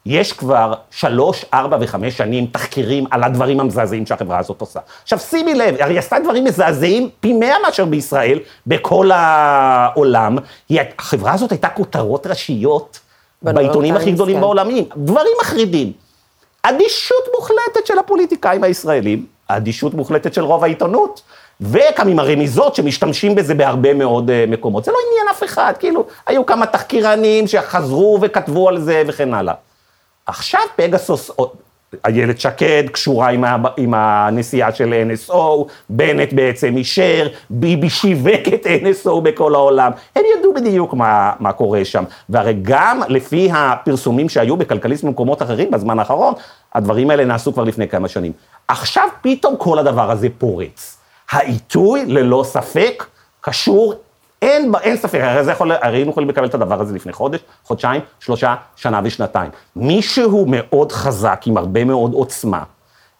יש 0.05 0.33
כבר 0.33 0.73
שלוש, 0.91 1.45
ארבע 1.53 1.77
וחמש 1.81 2.17
שנים 2.17 2.45
תחקירים 2.51 3.05
על 3.11 3.23
הדברים 3.23 3.59
המזעזעים 3.59 4.05
שהחברה 4.05 4.39
הזאת 4.39 4.61
עושה. 4.61 4.79
עכשיו 5.03 5.19
שימי 5.19 5.53
לב, 5.55 5.75
הרי 5.79 5.93
היא 5.93 5.99
עשתה 5.99 6.19
דברים 6.23 6.43
מזעזעים 6.43 7.09
פי 7.19 7.33
מאה 7.33 7.55
מאשר 7.65 7.85
בישראל, 7.85 8.39
בכל 8.67 9.11
העולם. 9.13 10.37
היא, 10.69 10.81
החברה 10.99 11.33
הזאת 11.33 11.51
הייתה 11.51 11.69
כותרות 11.69 12.27
ראשיות 12.27 12.99
בעיתונים 13.41 13.95
הכי 13.95 14.11
גדולים 14.11 14.35
כן. 14.35 14.41
בעולמים. 14.41 14.83
דברים 14.97 15.33
מחרידים. 15.41 15.91
אדישות 16.63 17.27
מוחלטת 17.35 17.85
של 17.85 17.99
הפוליטיקאים 17.99 18.63
הישראלים, 18.63 19.25
אדישות 19.47 19.93
מוחלטת 19.93 20.33
של 20.33 20.43
רוב 20.43 20.63
העיתונות, 20.63 21.21
עם 22.07 22.19
הרמיזות 22.19 22.75
שמשתמשים 22.75 23.35
בזה 23.35 23.55
בהרבה 23.55 23.93
מאוד 23.93 24.29
אה, 24.29 24.45
מקומות. 24.47 24.85
זה 24.85 24.91
לא 24.91 24.97
עניין 25.11 25.27
אף 25.31 25.43
אחד, 25.43 25.73
כאילו, 25.79 26.05
היו 26.25 26.45
כמה 26.45 26.65
תחקירנים 26.65 27.47
שחזרו 27.47 28.19
וכתבו 28.21 28.69
על 28.69 28.79
זה 28.79 29.03
וכן 29.07 29.33
הלאה. 29.33 29.53
עכשיו 30.25 30.61
פגסוס, 30.75 31.31
איילת 32.05 32.39
שקד 32.39 32.83
קשורה 32.91 33.29
עם, 33.29 33.43
ה, 33.43 33.57
עם 33.77 33.93
הנסיעה 33.93 34.71
של 34.71 34.93
NSO, 35.11 35.33
בנט 35.89 36.33
בעצם 36.33 36.77
אישר, 36.77 37.27
ביבי 37.49 37.89
שיווק 37.89 38.47
את 38.53 38.65
NSO 38.65 39.21
בכל 39.23 39.55
העולם. 39.55 39.91
הם 40.15 40.23
ידעו 40.37 40.53
בדיוק 40.53 40.93
מה, 40.93 41.33
מה 41.39 41.53
קורה 41.53 41.85
שם. 41.85 42.03
והרי 42.29 42.55
גם 42.61 43.01
לפי 43.07 43.49
הפרסומים 43.53 44.29
שהיו 44.29 44.57
בכלכליסט 44.57 45.03
במקומות 45.03 45.41
אחרים 45.41 45.71
בזמן 45.71 45.99
האחרון, 45.99 46.33
הדברים 46.73 47.09
האלה 47.09 47.25
נעשו 47.25 47.53
כבר 47.53 47.63
לפני 47.63 47.87
כמה 47.87 48.07
שנים. 48.07 48.31
עכשיו 48.67 49.07
פתאום 49.21 49.55
כל 49.57 49.79
הדבר 49.79 50.11
הזה 50.11 50.27
פורץ. 50.37 50.97
העיתוי, 51.31 52.05
ללא 52.05 52.43
ספק, 52.45 53.05
קשור 53.41 53.93
אין, 54.41 54.71
אין 54.81 54.97
ספק, 54.97 55.19
הרי, 55.21 55.43
זה 55.43 55.51
יכול, 55.51 55.71
הרי 55.71 55.97
היינו 55.97 56.11
יכולים 56.11 56.29
לקבל 56.29 56.45
את 56.45 56.53
הדבר 56.53 56.81
הזה 56.81 56.95
לפני 56.95 57.13
חודש, 57.13 57.39
חודשיים, 57.63 58.01
שלושה, 58.19 58.55
שנה 58.75 59.01
ושנתיים. 59.03 59.51
מישהו 59.75 60.45
מאוד 60.47 60.91
חזק, 60.91 61.41
עם 61.45 61.57
הרבה 61.57 61.83
מאוד 61.83 62.13
עוצמה, 62.13 62.63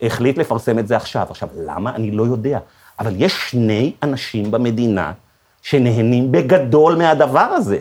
החליט 0.01 0.37
לפרסם 0.37 0.79
את 0.79 0.87
זה 0.87 0.95
עכשיו. 0.95 1.27
עכשיו, 1.29 1.49
למה? 1.55 1.95
אני 1.95 2.11
לא 2.11 2.23
יודע. 2.23 2.59
אבל 2.99 3.13
יש 3.15 3.49
שני 3.49 3.93
אנשים 4.03 4.51
במדינה 4.51 5.11
שנהנים 5.61 6.31
בגדול 6.31 6.95
מהדבר 6.95 7.39
הזה. 7.39 7.79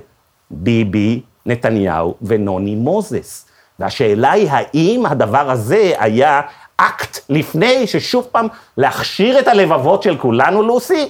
ביבי, 0.51 1.21
נתניהו 1.47 2.15
ונוני 2.23 2.75
מוזס. 2.75 3.49
והשאלה 3.79 4.33
היא, 4.33 4.49
האם 4.51 5.07
הדבר 5.07 5.51
הזה 5.51 5.93
היה 5.99 6.41
אקט 6.77 7.19
לפני 7.29 7.87
ששוב 7.87 8.29
פעם 8.33 8.47
להכשיר 8.77 9.39
את 9.39 9.49
הלבבות 9.49 10.03
של 10.03 10.17
כולנו, 10.19 10.63
לוסי? 10.63 11.09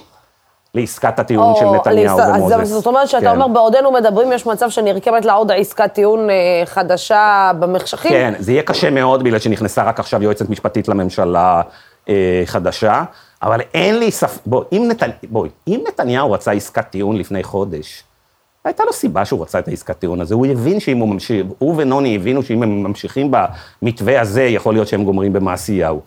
לעסקת 0.73 1.19
הטיעון 1.19 1.55
של 1.55 1.65
נתניהו 1.65 2.17
ומוזס. 2.17 2.53
אז 2.53 2.69
זאת 2.69 2.87
אומרת 2.87 3.07
שאתה 3.07 3.21
כן. 3.21 3.27
אומר, 3.27 3.47
בעודנו 3.47 3.91
מדברים, 3.91 4.31
יש 4.31 4.45
מצב 4.45 4.69
שנרקמת 4.69 5.25
לה 5.25 5.33
עוד 5.33 5.51
עסקת 5.51 5.93
טיעון 5.93 6.29
אה, 6.29 6.35
חדשה 6.65 7.51
במחשכים? 7.59 8.11
כן, 8.11 8.33
זה 8.39 8.51
יהיה 8.51 8.63
קשה 8.63 8.89
מאוד, 8.89 9.23
בגלל 9.23 9.39
שנכנסה 9.39 9.83
רק 9.83 9.99
עכשיו 9.99 10.23
יועצת 10.23 10.49
משפטית 10.49 10.87
לממשלה 10.87 11.61
אה, 12.09 12.41
חדשה, 12.45 13.03
אבל 13.41 13.61
אין 13.73 13.99
לי 13.99 14.11
ספק, 14.11 14.41
בואי, 14.45 14.65
אם, 14.71 14.87
נת... 14.87 15.03
בואי, 15.29 15.49
אם 15.67 15.83
נתניהו 15.87 16.31
רצה 16.31 16.51
עסקת 16.51 16.85
טיעון 16.89 17.17
לפני 17.17 17.43
חודש, 17.43 18.03
הייתה 18.65 18.83
לו 18.83 18.93
סיבה 18.93 19.25
שהוא 19.25 19.41
רצה 19.41 19.59
את 19.59 19.67
העסקת 19.67 19.99
טיעון 19.99 20.21
הזה, 20.21 20.35
הוא 20.35 20.45
הבין 20.45 20.79
שאם 20.79 20.97
הוא 20.97 21.09
ממשיך, 21.09 21.45
הוא 21.57 21.75
ונוני 21.77 22.15
הבינו 22.15 22.43
שאם 22.43 22.63
הם 22.63 22.83
ממשיכים 22.83 23.31
במתווה 23.81 24.21
הזה, 24.21 24.43
יכול 24.43 24.73
להיות 24.73 24.87
שהם 24.87 25.03
גומרים 25.03 25.33
במעשיהו. 25.33 26.01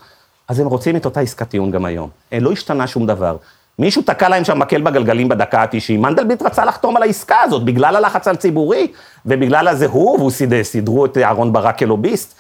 אז 0.49 0.61
הם 0.61 0.67
רוצים 0.67 0.97
את 0.97 1.05
אותה 1.05 1.21
עסקת 1.21 1.49
טיעון 1.49 1.71
גם 1.71 1.85
היום. 1.85 2.09
אה, 2.33 2.41
לא 2.41 2.53
השתנה 2.53 2.87
שום 2.87 3.07
דבר. 3.07 3.37
מישהו 3.81 4.03
תקע 4.03 4.29
להם 4.29 4.45
שם 4.45 4.59
מקל 4.59 4.83
בגלגלים 4.83 5.29
בדקה 5.29 5.61
ה-90, 5.63 5.99
מנדלבליט 5.99 6.43
רצה 6.43 6.65
לחתום 6.65 6.97
על 6.97 7.03
העסקה 7.03 7.41
הזאת, 7.41 7.65
בגלל 7.65 7.97
הלחץ 7.97 8.29
על 8.29 8.37
ציבורי, 8.37 8.87
ובגלל 9.27 9.69
הזה 9.69 9.87
הוא, 9.87 10.19
והוא 10.19 10.31
סידר, 10.31 10.65
סידרו 10.65 11.05
את 11.05 11.19
אהרן 11.19 11.53
ברק 11.53 11.79
כלוביסט, 11.79 12.35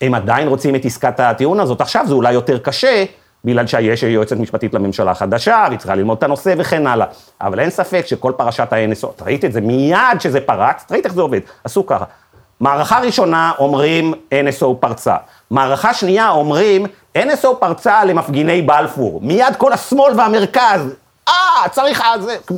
הם 0.00 0.14
עדיין 0.14 0.48
רוצים 0.48 0.74
את 0.74 0.84
עסקת 0.84 1.20
הטיעון 1.20 1.60
הזאת. 1.60 1.80
עכשיו 1.80 2.04
זה 2.08 2.14
אולי 2.14 2.32
יותר 2.32 2.58
קשה, 2.58 3.04
בגלל 3.44 3.66
שיש 3.66 4.02
יועצת 4.02 4.36
משפטית 4.36 4.74
לממשלה 4.74 5.14
חדשה, 5.14 5.64
והיא 5.68 5.78
צריכה 5.78 5.94
ללמוד 5.94 6.18
את 6.18 6.22
הנושא 6.22 6.54
וכן 6.58 6.86
הלאה. 6.86 7.06
אבל 7.40 7.60
אין 7.60 7.70
ספק 7.70 8.04
שכל 8.06 8.32
פרשת 8.36 8.72
ה-NSO, 8.72 9.24
ראית 9.24 9.44
את 9.44 9.52
זה 9.52 9.60
מיד 9.60 10.20
שזה 10.20 10.40
פרץ, 10.40 10.84
ראית 10.90 11.06
איך 11.06 11.14
זה 11.14 11.20
עובד, 11.20 11.40
עשו 11.64 11.86
ככה. 11.86 12.04
מערכה 12.64 12.98
ראשונה 13.00 13.52
אומרים 13.58 14.14
NSO 14.30 14.66
פרצה, 14.80 15.16
מערכה 15.50 15.94
שנייה 15.94 16.30
אומרים 16.30 16.86
NSO 17.18 17.48
פרצה 17.60 18.04
למפגיני 18.04 18.62
בלפור, 18.62 19.20
מיד 19.22 19.56
כל 19.58 19.72
השמאל 19.72 20.12
והמרכז, 20.16 20.80
אה, 21.28 21.68
צריך, 21.70 22.02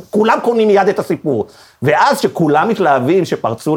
כולם 0.09 0.39
קונים 0.41 0.67
מיד 0.67 0.87
את 0.87 0.99
הסיפור. 0.99 1.47
ואז 1.81 2.19
שכולם 2.19 2.69
מתלהבים 2.69 3.25
שפרצו 3.25 3.75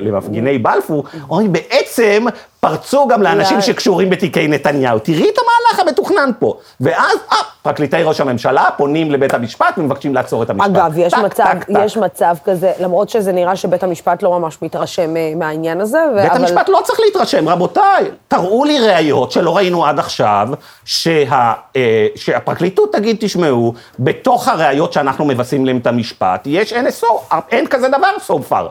למפגיני 0.00 0.58
בלפור, 0.58 1.04
אומרים 1.30 1.52
בעצם 1.52 2.24
פרצו 2.60 3.08
גם 3.08 3.22
לאנשים 3.22 3.60
שקשורים 3.60 4.10
בתיקי 4.10 4.48
נתניהו. 4.48 4.98
תראי 4.98 5.28
את 5.28 5.38
המהלך 5.38 5.88
המתוכנן 5.88 6.30
פה. 6.38 6.54
ואז, 6.80 7.16
אה, 7.32 7.36
פרקליטי 7.62 8.02
ראש 8.02 8.20
הממשלה 8.20 8.68
פונים 8.76 9.10
לבית 9.10 9.34
המשפט 9.34 9.74
ומבקשים 9.78 10.14
לעצור 10.14 10.42
את 10.42 10.50
המשפט. 10.50 10.66
אגב, 10.70 10.92
יש 10.98 11.12
טק, 11.12 11.18
מצב, 11.18 11.44
טק, 11.44 11.64
טק. 11.64 11.78
יש 11.84 11.96
מצב 11.96 12.34
כזה, 12.44 12.72
למרות 12.80 13.08
שזה 13.08 13.32
נראה 13.32 13.56
שבית 13.56 13.82
המשפט 13.82 14.22
לא 14.22 14.38
ממש 14.38 14.58
מתרשם 14.62 15.16
אה, 15.16 15.32
מהעניין 15.36 15.80
הזה, 15.80 15.98
ו- 16.12 16.16
בית 16.22 16.30
אבל- 16.30 16.40
המשפט 16.40 16.68
לא 16.68 16.80
צריך 16.84 17.00
להתרשם, 17.00 17.48
רבותיי, 17.48 18.04
תראו 18.28 18.64
לי 18.64 18.78
ראיות 18.78 19.32
שלא 19.32 19.56
ראינו 19.56 19.86
עד 19.86 19.98
עכשיו, 19.98 20.48
שה, 20.84 21.52
אה, 21.76 22.06
שהפרקליטות 22.16 22.92
תגיד, 22.92 23.16
תשמעו, 23.20 23.74
בתוך 23.98 24.48
הראיות 24.48 24.92
שאנחנו 24.92 25.24
מבססים 25.24 25.66
להם 25.66 25.76
את 25.78 25.86
המשפט, 25.86 26.40
יש 26.46 26.72
NSO, 26.72 27.06
אין 27.50 27.66
כזה 27.66 27.88
דבר 27.88 28.10
so 28.26 28.50
far. 28.50 28.64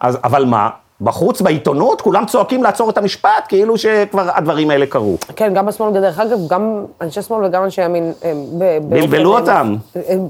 אז, 0.00 0.18
אבל 0.24 0.44
מה? 0.44 0.68
בחוץ, 1.00 1.40
בעיתונות, 1.40 2.00
כולם 2.00 2.26
צועקים 2.26 2.62
לעצור 2.62 2.90
את 2.90 2.98
המשפט, 2.98 3.44
כאילו 3.48 3.78
שכבר 3.78 4.28
הדברים 4.34 4.70
האלה 4.70 4.86
קרו. 4.86 5.16
כן, 5.36 5.54
גם 5.54 5.66
בשמאל, 5.66 5.92
דרך 5.92 6.18
אגב, 6.18 6.38
גם 6.48 6.84
אנשי 7.00 7.22
שמאל 7.22 7.44
וגם 7.44 7.64
אנשי 7.64 7.82
ימין, 7.82 8.12
בלבלו 8.88 9.38
אותם. 9.38 9.76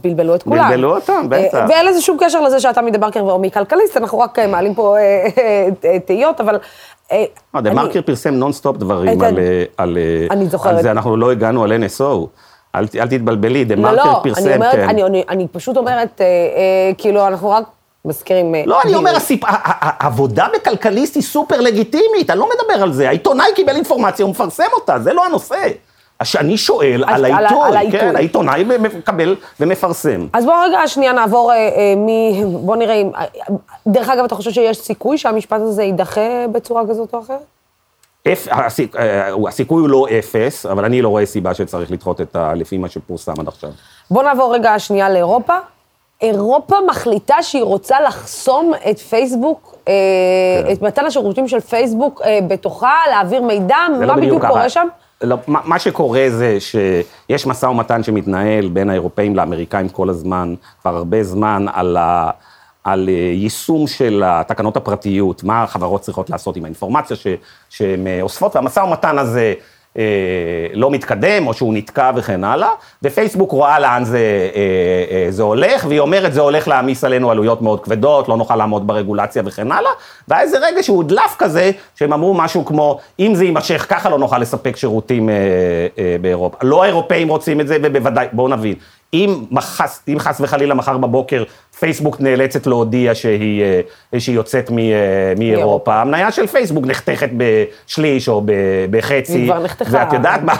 בלבלו 0.03 0.35
את 0.35 0.43
כולם. 0.43 0.69
בלבלו 0.69 0.97
אותם, 0.97 1.27
בטח. 1.29 1.55
אה, 1.55 1.67
ואין 1.69 1.87
לזה 1.87 2.01
שום 2.01 2.17
קשר 2.21 2.41
לזה 2.41 2.61
שאתה 2.61 2.83
מדה-מרקר 2.83 3.21
או 3.21 3.39
מכלכליסט, 3.39 3.97
אנחנו 3.97 4.19
רק 4.19 4.39
אה, 4.39 4.47
מעלים 4.47 4.75
פה 4.75 4.97
אה, 4.99 5.99
תהיות, 6.07 6.41
אבל... 6.41 6.59
דה 7.63 7.75
מרקר 7.75 8.03
פרסם 8.03 8.35
נונסטופ 8.35 8.77
דברים 8.77 9.21
כן. 9.21 9.35
על 9.77 9.99
זה, 10.83 10.91
אנחנו 10.91 11.17
לא 11.17 11.33
הגענו 11.33 11.65
על 11.65 11.73
NSO. 11.73 12.27
אל, 12.79 13.01
אל 13.01 13.09
תתבלבלי, 13.09 13.65
דה 13.65 13.75
לא, 13.75 13.83
מרקר 13.83 14.05
לא, 14.13 14.21
פרסם, 14.23 14.47
אני 14.47 14.55
אומרת, 14.57 14.73
כן. 14.75 14.89
אני- 14.89 15.03
אני- 15.05 15.25
אני 15.29 15.47
פשוט 15.53 15.77
אומרת, 15.77 16.21
אה, 16.21 16.27
אה, 16.27 16.31
כאילו, 16.99 17.27
אנחנו 17.27 17.51
רק 17.51 17.65
מזכירים... 18.05 18.55
אה, 18.55 18.63
לא, 18.67 18.81
אני 18.83 18.91
דיון. 18.91 19.07
אומר, 19.07 19.17
הסיפ... 19.17 19.41
העבודה 19.45 20.47
בכלכליסט 20.55 21.15
היא 21.15 21.23
סופר 21.23 21.61
לגיטימית, 21.61 22.31
אני 22.31 22.39
לא 22.39 22.49
מדבר 22.49 22.83
על 22.83 22.93
זה. 22.93 23.09
העיתונאי 23.09 23.47
קיבל 23.57 23.77
אינפורמציה, 23.77 24.25
הוא 24.25 24.31
מפרסם 24.31 24.65
אותה, 24.75 24.99
זה 24.99 25.13
לא 25.13 25.25
הנושא. 25.27 25.57
אז 26.21 26.37
אני 26.37 26.57
שואל 26.57 27.05
על- 27.07 27.25
העיתוי. 27.25 27.91
כן, 28.01 28.17
העיתונאי 28.17 28.65
מקבל 28.65 29.37
ומפרסם. 29.61 30.27
אז 30.33 30.45
בואו 30.45 30.57
רגע 30.63 30.79
שנייה 30.87 31.13
נעבור 31.13 31.53
אה, 31.53 31.57
אה, 31.57 31.95
מ... 31.97 32.07
בואו 32.67 32.77
נראה 32.77 32.95
אם... 32.95 33.11
דרך 33.87 34.09
אגב, 34.09 34.25
אתה 34.25 34.35
חושב 34.35 34.51
שיש 34.51 34.79
סיכוי 34.79 35.19
שהמשפט 35.19 35.61
הזה 35.61 35.83
יידחה 35.83 36.21
בצורה 36.53 36.83
כזאת 36.91 37.15
או 37.15 37.21
אחרת? 37.21 37.39
אפ... 38.33 38.49
הסיכ... 38.51 38.97
אה, 38.97 39.31
הסיכוי 39.49 39.81
הוא 39.81 39.89
לא 39.89 40.07
אפס, 40.19 40.67
אבל 40.67 40.85
אני 40.85 41.03
לא 41.03 41.09
רואה 41.09 41.27
סיבה 41.27 41.55
שצריך 41.55 41.93
לדחות 41.93 42.21
את 42.21 42.37
ה... 42.37 42.55
לפי 42.55 42.79
מה 42.79 42.89
שפורסם 42.89 43.33
עד 43.39 43.49
עכשיו. 43.49 43.71
בואו 44.11 44.25
נעבור 44.25 44.55
רגע 44.55 44.79
שנייה 44.79 45.11
לאירופה. 45.11 45.55
אירופה 46.23 46.77
מחליטה 46.89 47.43
שהיא 47.43 47.63
רוצה 47.63 48.01
לחסום 48.01 48.73
את 48.91 48.99
פייסבוק, 48.99 49.75
אה, 49.89 49.93
כן. 50.65 50.73
את 50.73 50.83
מתן 50.83 51.05
השירותים 51.07 51.49
של 51.49 51.61
פייסבוק 51.61 52.23
אה, 52.25 52.39
בתוכה, 52.49 52.95
להעביר 53.11 53.43
מידע, 53.43 53.77
זה 53.99 54.07
מה 54.07 54.07
לא 54.07 54.15
בדיוק 54.15 54.43
ככה. 54.43 54.49
קורה 54.49 54.69
שם? 54.69 54.89
לא, 55.23 55.37
מה, 55.47 55.61
מה 55.65 55.79
שקורה 55.79 56.25
זה 56.29 56.59
שיש 56.61 57.47
משא 57.47 57.67
ומתן 57.67 58.03
שמתנהל 58.03 58.69
בין 58.69 58.91
האירופאים 58.91 59.37
לאמריקאים 59.37 59.89
כל 59.89 60.09
הזמן, 60.09 60.55
כבר 60.83 60.97
הרבה 60.97 61.23
זמן, 61.23 61.67
על, 61.73 61.97
ה, 61.97 62.31
על 62.93 63.09
אה, 63.09 63.15
יישום 63.35 63.87
של 63.87 64.25
תקנות 64.47 64.77
הפרטיות, 64.77 65.45
מה 65.45 65.63
החברות 65.63 66.01
צריכות 66.01 66.31
לעשות 66.31 66.57
עם 66.57 66.65
האינפורמציה 66.65 67.17
ש, 67.17 67.27
שהן 67.71 68.07
אה, 68.07 68.19
אוספות, 68.23 68.57
והמשא 68.57 68.81
ומתן 68.81 69.19
הזה 69.19 69.55
אה, 69.99 70.03
לא 70.75 70.91
מתקדם, 70.91 71.47
או 71.47 71.55
שהוא 71.55 71.75
נתקע 71.75 72.11
וכן 72.17 72.45
הלאה, 72.45 72.69
ופייסבוק 73.03 73.53
רואה 73.53 73.79
לאן 73.79 74.05
זה, 74.05 74.19
אה, 74.55 74.61
אה, 75.11 75.27
זה 75.31 75.43
הולך, 75.43 75.85
והיא 75.89 76.01
אומרת, 76.01 76.33
זה 76.33 76.41
הולך 76.41 76.69
להעמיס 76.69 77.05
עלינו 77.05 77.31
עלויות 77.31 77.63
מאוד 77.63 77.81
כבדות, 77.81 78.29
לא 78.29 78.37
נוכל 78.37 78.57
לעמוד 78.57 78.87
ברגולציה 78.87 79.43
וכן 79.47 79.73
הלאה, 79.73 79.91
והיה 80.29 80.43
איזה 80.43 80.59
רגע 80.59 80.83
שהוא 80.83 80.97
הודלף 80.97 81.37
כזה, 81.39 81.71
שהם 81.95 82.13
אמרו 82.13 82.35
משהו 82.35 82.65
כמו, 82.65 82.99
אם 83.21 83.35
זה 83.35 83.45
יימשך 83.45 83.87
ככה, 83.89 84.11
לא 84.11 84.19
נוכל 84.19 84.39
לספק 84.39 84.77
שירותים 84.77 85.29
אה, 85.29 85.35
אה, 85.99 86.17
באירופה. 86.21 86.57
לא 86.63 86.83
האירופאים 86.83 87.29
רוצים 87.29 87.61
את 87.61 87.69
זה, 87.69 87.77
ובוודאי, 87.83 88.27
בואו 88.33 88.49
נבין, 88.49 88.75
אם, 89.15 89.45
מחס, 89.51 90.03
אם 90.09 90.19
חס 90.19 90.41
וחלילה 90.41 90.75
מחר 90.75 90.99
בבוקר 90.99 91.45
פייסבוק 91.79 92.21
נאלצת 92.21 92.67
להודיע 92.67 93.15
שהיא, 93.15 93.63
אה, 94.15 94.21
שהיא 94.21 94.37
יוצאת 94.37 94.71
אה, 94.71 95.33
מאירופה, 95.39 95.95
המניה 95.95 96.33
של 96.33 96.47
פייסבוק 96.47 96.87
נחתכת 96.87 97.31
בשליש 97.37 98.29
או 98.29 98.41
ב- 98.45 98.53
בחצי. 98.91 99.33
היא 99.33 99.47
כבר 99.47 99.63
נחתכה. 99.63 99.97
ואת 99.97 100.13
יודעת 100.13 100.43
מה, 100.43 100.55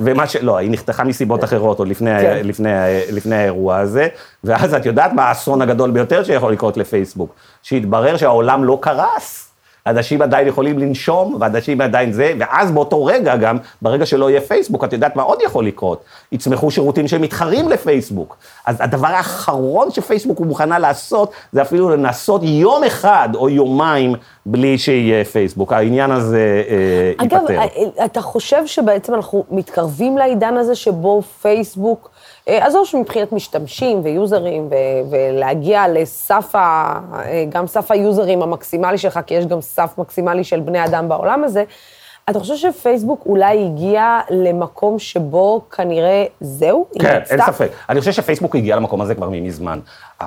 ומה 0.00 0.26
ש... 0.26 0.36
לא, 0.36 0.56
היא 0.56 0.70
נחתכה 0.70 1.04
מסיבות 1.04 1.44
אחרות 1.44 1.78
עוד 1.78 1.88
לפני, 1.88 2.20
כן. 2.20 2.40
לפני, 2.44 2.70
לפני 3.12 3.36
האירוע 3.36 3.76
הזה, 3.76 4.08
ואז 4.44 4.74
את 4.74 4.86
יודעת 4.86 5.12
מה 5.12 5.24
האסון 5.24 5.62
הגדול 5.62 5.90
ביותר 5.90 6.24
שיכול 6.24 6.52
לקרות 6.52 6.76
לפייסבוק? 6.76 7.34
שהתברר 7.62 8.16
שהעולם 8.16 8.64
לא 8.64 8.78
קרס. 8.80 9.49
אנשים 9.90 10.22
עדיין 10.22 10.48
יכולים 10.48 10.78
לנשום, 10.78 11.36
ואנשים 11.40 11.80
עדיין 11.80 12.12
זה, 12.12 12.32
ואז 12.38 12.70
באותו 12.70 13.04
רגע 13.04 13.36
גם, 13.36 13.56
ברגע 13.82 14.06
שלא 14.06 14.30
יהיה 14.30 14.40
פייסבוק, 14.40 14.84
את 14.84 14.92
יודעת 14.92 15.16
מה 15.16 15.22
עוד 15.22 15.38
יכול 15.44 15.66
לקרות? 15.66 16.04
יצמחו 16.32 16.70
שירותים 16.70 17.08
שמתחרים 17.08 17.68
לפייסבוק. 17.68 18.36
אז 18.66 18.76
הדבר 18.80 19.08
האחרון 19.08 19.90
שפייסבוק 19.90 20.38
הוא 20.38 20.46
מוכנה 20.46 20.78
לעשות, 20.78 21.32
זה 21.52 21.62
אפילו 21.62 21.90
לנסות 21.90 22.40
יום 22.44 22.84
אחד 22.84 23.28
או 23.34 23.48
יומיים 23.48 24.14
בלי 24.46 24.78
שיהיה 24.78 25.24
פייסבוק. 25.24 25.72
העניין 25.72 26.10
הזה 26.10 26.62
אה, 26.68 27.24
אגב, 27.24 27.50
ייפתר. 27.50 27.80
אה, 27.98 28.04
אתה 28.04 28.20
חושב 28.20 28.66
שבעצם 28.66 29.14
אנחנו 29.14 29.44
מתקרבים 29.50 30.18
לעידן 30.18 30.56
הזה 30.56 30.74
שבו 30.74 31.22
פייסבוק, 31.22 32.10
אה, 32.48 32.66
עזוב 32.66 32.86
שמבחינת 32.86 33.32
משתמשים 33.32 34.00
ויוזרים, 34.04 34.68
ו- 34.70 35.10
ולהגיע 35.10 35.88
לסף, 35.88 36.54
ה, 36.54 36.94
אה, 37.14 37.44
גם 37.48 37.66
סף 37.66 37.90
היוזרים 37.90 38.42
המקסימלי 38.42 38.98
שלך, 38.98 39.20
כי 39.26 39.34
יש 39.34 39.46
גם 39.46 39.60
סף 39.60 39.94
מקסימלי 39.98 40.44
של 40.44 40.60
בני 40.60 40.84
אדם 40.84 41.08
בעולם 41.08 41.44
הזה, 41.44 41.64
אתה 42.30 42.40
חושב 42.40 42.56
שפייסבוק 42.56 43.22
אולי 43.26 43.64
הגיע 43.64 44.20
למקום 44.30 44.98
שבו 44.98 45.60
כנראה 45.70 46.24
זהו? 46.40 46.86
כן? 46.98 47.20
אין 47.30 47.40
ספק. 47.46 47.70
אני 47.88 48.00
חושב 48.00 48.12
שפייסבוק 48.12 48.56
הגיע 48.56 48.76
למקום 48.76 49.00
הזה 49.00 49.14
כבר 49.14 49.28
מזמן. 49.30 49.80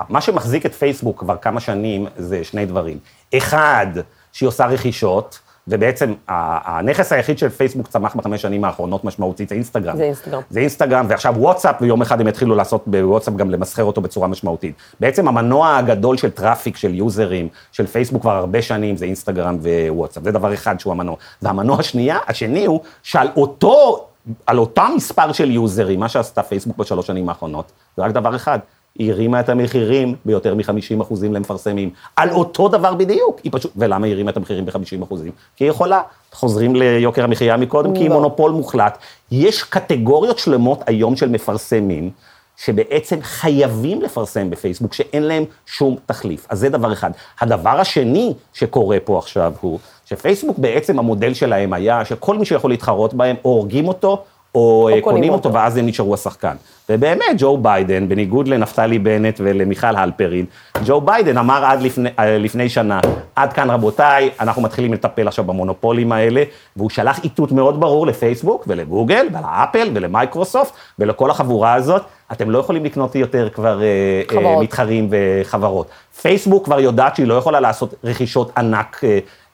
מה 0.08 0.20
שמחזיק 0.20 0.66
את 0.66 0.74
פייסבוק 0.74 1.18
כבר 1.18 1.36
כמה 1.36 1.60
שנים 1.60 2.06
זה 2.16 2.44
שני 2.44 2.66
דברים. 2.66 2.98
אחד, 3.36 3.86
שהיא 4.32 4.46
עושה 4.46 4.66
רכישות, 4.66 5.38
ובעצם 5.68 6.14
הנכס 6.28 7.12
היחיד 7.12 7.38
של 7.38 7.48
פייסבוק 7.48 7.88
צמח 7.88 8.16
בחמש 8.16 8.42
שנים 8.42 8.64
האחרונות 8.64 9.04
משמעותית, 9.04 9.48
זה 9.48 9.54
אינסטגרם. 9.54 9.96
זה 9.96 10.02
אינסטגרם. 10.02 10.40
זה 10.50 10.60
אינסטגרם, 10.60 11.06
ועכשיו 11.08 11.34
וואטסאפ, 11.36 11.76
ויום 11.80 12.02
אחד 12.02 12.20
הם 12.20 12.28
יתחילו 12.28 12.54
לעשות 12.54 12.82
בוואטסאפ 12.86 13.34
גם 13.34 13.50
למסחר 13.50 13.84
אותו 13.84 14.00
בצורה 14.00 14.28
משמעותית. 14.28 14.74
בעצם 15.00 15.28
המנוע 15.28 15.76
הגדול 15.76 16.16
של 16.16 16.30
traffic, 16.30 16.76
של 16.76 16.94
יוזרים, 16.94 17.48
של 17.72 17.86
פייסבוק 17.86 18.22
כבר 18.22 18.36
הרבה 18.36 18.62
שנים, 18.62 18.96
זה 18.96 19.04
אינסטגרם 19.04 19.58
ווואטסאפ. 19.62 20.24
זה 20.24 20.32
דבר 20.32 20.54
אחד 20.54 20.80
שהוא 20.80 20.92
המנוע. 20.92 21.16
והמנוע 21.42 21.78
השנייה, 21.78 22.18
השני 22.28 22.66
הוא 22.66 22.80
שעל 23.02 23.28
אותו, 23.36 24.06
על 24.46 24.58
אותם 24.58 24.92
מספר 24.96 25.32
של 25.32 25.50
יוזרים, 25.50 26.00
מה 26.00 26.08
שעשתה 26.08 26.42
פייסבוק 26.42 26.76
בשלוש 26.76 27.06
שנים 27.06 27.28
האחרונות, 27.28 27.72
זה 27.96 28.02
רק 28.02 28.12
דבר 28.12 28.36
אחד. 28.36 28.58
היא 28.98 29.12
הרימה 29.12 29.40
את 29.40 29.48
המחירים 29.48 30.14
ביותר 30.24 30.54
מ-50 30.54 31.02
אחוזים 31.02 31.34
למפרסמים. 31.34 31.90
על 32.16 32.30
אותו 32.30 32.68
דבר 32.68 32.94
בדיוק. 32.94 33.40
היא 33.44 33.52
פשוט, 33.54 33.72
ולמה 33.76 34.06
היא 34.06 34.14
הרימה 34.14 34.30
את 34.30 34.36
המחירים 34.36 34.66
ב-50 34.66 35.04
אחוזים? 35.04 35.32
כי 35.56 35.64
היא 35.64 35.70
יכולה. 35.70 36.02
חוזרים 36.32 36.76
ליוקר 36.76 37.24
המחיה 37.24 37.56
מקודם, 37.56 37.94
כי 37.94 38.00
היא 38.00 38.08
לא. 38.08 38.14
מונופול 38.14 38.50
מוחלט. 38.50 38.98
יש 39.30 39.62
קטגוריות 39.62 40.38
שלמות 40.38 40.80
היום 40.86 41.16
של 41.16 41.28
מפרסמים, 41.28 42.10
שבעצם 42.56 43.18
חייבים 43.22 44.02
לפרסם 44.02 44.50
בפייסבוק, 44.50 44.94
שאין 44.94 45.22
להם 45.22 45.44
שום 45.66 45.96
תחליף. 46.06 46.46
אז 46.48 46.58
זה 46.58 46.68
דבר 46.68 46.92
אחד. 46.92 47.10
הדבר 47.40 47.80
השני 47.80 48.34
שקורה 48.52 48.98
פה 49.04 49.18
עכשיו 49.18 49.52
הוא, 49.60 49.78
שפייסבוק 50.04 50.58
בעצם 50.58 50.98
המודל 50.98 51.34
שלהם 51.34 51.72
היה, 51.72 52.04
שכל 52.04 52.38
מי 52.38 52.44
שיכול 52.44 52.70
להתחרות 52.70 53.14
בהם, 53.14 53.36
או 53.44 53.50
הורגים 53.50 53.88
אותו, 53.88 54.24
או, 54.54 54.90
או 54.92 55.02
קונים 55.02 55.32
אותו, 55.32 55.48
אותו. 55.48 55.58
ואז 55.58 55.76
הם 55.76 55.86
נשארו 55.86 56.14
השחקן. 56.14 56.56
ובאמת, 56.88 57.24
ג'ו 57.38 57.58
ביידן, 57.58 58.08
בניגוד 58.08 58.48
לנפתלי 58.48 58.98
בנט 58.98 59.40
ולמיכל 59.44 59.96
הלפרין, 59.96 60.44
ג'ו 60.84 61.00
ביידן 61.00 61.38
אמר 61.38 61.64
עד 61.64 61.82
לפני, 61.82 62.10
אה, 62.18 62.38
לפני 62.38 62.68
שנה, 62.68 63.00
עד 63.36 63.52
כאן 63.52 63.70
רבותיי, 63.70 64.30
אנחנו 64.40 64.62
מתחילים 64.62 64.92
לטפל 64.92 65.28
עכשיו 65.28 65.44
במונופולים 65.44 66.12
האלה, 66.12 66.42
והוא 66.76 66.90
שלח 66.90 67.24
איתות 67.24 67.52
מאוד 67.52 67.80
ברור 67.80 68.06
לפייסבוק 68.06 68.64
ולגוגל 68.66 69.26
ולאפל 69.32 69.90
ולמייקרוסופט 69.94 70.72
ולכל 70.98 71.30
החבורה 71.30 71.74
הזאת, 71.74 72.02
אתם 72.32 72.50
לא 72.50 72.58
יכולים 72.58 72.84
לקנות 72.84 73.14
יותר 73.14 73.48
כבר 73.48 73.82
אה, 73.82 73.86
אה, 73.86 74.22
חברות. 74.28 74.62
מתחרים 74.62 75.08
וחברות. 75.10 75.88
פייסבוק 76.22 76.64
כבר 76.64 76.80
יודעת 76.80 77.16
שהיא 77.16 77.26
לא 77.26 77.34
יכולה 77.34 77.60
לעשות 77.60 77.94
רכישות 78.04 78.52
ענק 78.58 79.00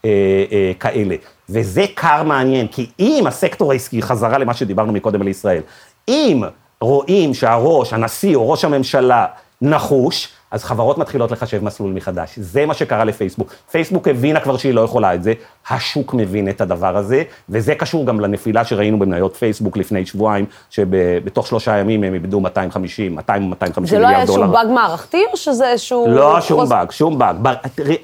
אה, 0.04 0.10
אה, 0.52 0.72
כאלה. 0.80 1.16
וזה 1.48 1.84
קר 1.94 2.22
מעניין, 2.22 2.66
כי 2.68 2.90
אם 3.00 3.24
הסקטור 3.26 3.72
העסקי, 3.72 4.02
חזרה 4.02 4.38
למה 4.38 4.54
שדיברנו 4.54 4.92
מקודם 4.92 5.20
על 5.20 5.28
ישראל, 5.28 5.62
אם 6.08 6.42
רואים 6.80 7.34
שהראש, 7.34 7.92
הנשיא 7.92 8.36
או 8.36 8.50
ראש 8.50 8.64
הממשלה 8.64 9.26
נחוש, 9.62 10.28
אז 10.50 10.64
חברות 10.64 10.98
מתחילות 10.98 11.30
לחשב 11.30 11.64
מסלול 11.64 11.92
מחדש. 11.92 12.38
זה 12.38 12.66
מה 12.66 12.74
שקרה 12.74 13.04
לפייסבוק. 13.04 13.54
פייסבוק 13.70 14.08
הבינה 14.08 14.40
כבר 14.40 14.56
שהיא 14.56 14.74
לא 14.74 14.80
יכולה 14.80 15.14
את 15.14 15.22
זה, 15.22 15.32
השוק 15.70 16.14
מבין 16.14 16.48
את 16.48 16.60
הדבר 16.60 16.96
הזה, 16.96 17.22
וזה 17.48 17.74
קשור 17.74 18.06
גם 18.06 18.20
לנפילה 18.20 18.64
שראינו 18.64 18.98
במניות 18.98 19.36
פייסבוק 19.36 19.76
לפני 19.76 20.06
שבועיים, 20.06 20.44
שבתוך 20.70 21.46
שלושה 21.46 21.78
ימים 21.78 22.04
הם 22.04 22.14
איבדו 22.14 22.40
250, 22.40 23.14
200 23.14 23.50
250 23.50 23.86
זה 23.86 24.02
לא 24.02 24.06
מיליארד 24.06 24.14
היה 24.14 24.22
איזשהו 24.22 24.46
דולר. 24.46 24.52
באג 24.52 24.66
מערכתי, 24.74 25.24
או 25.32 25.36
שזה 25.36 25.70
איזשהו... 25.70 26.06
לא, 26.08 26.40
שום 26.40 26.68
באג, 26.68 26.90
שום 26.90 27.18
באג. 27.18 27.36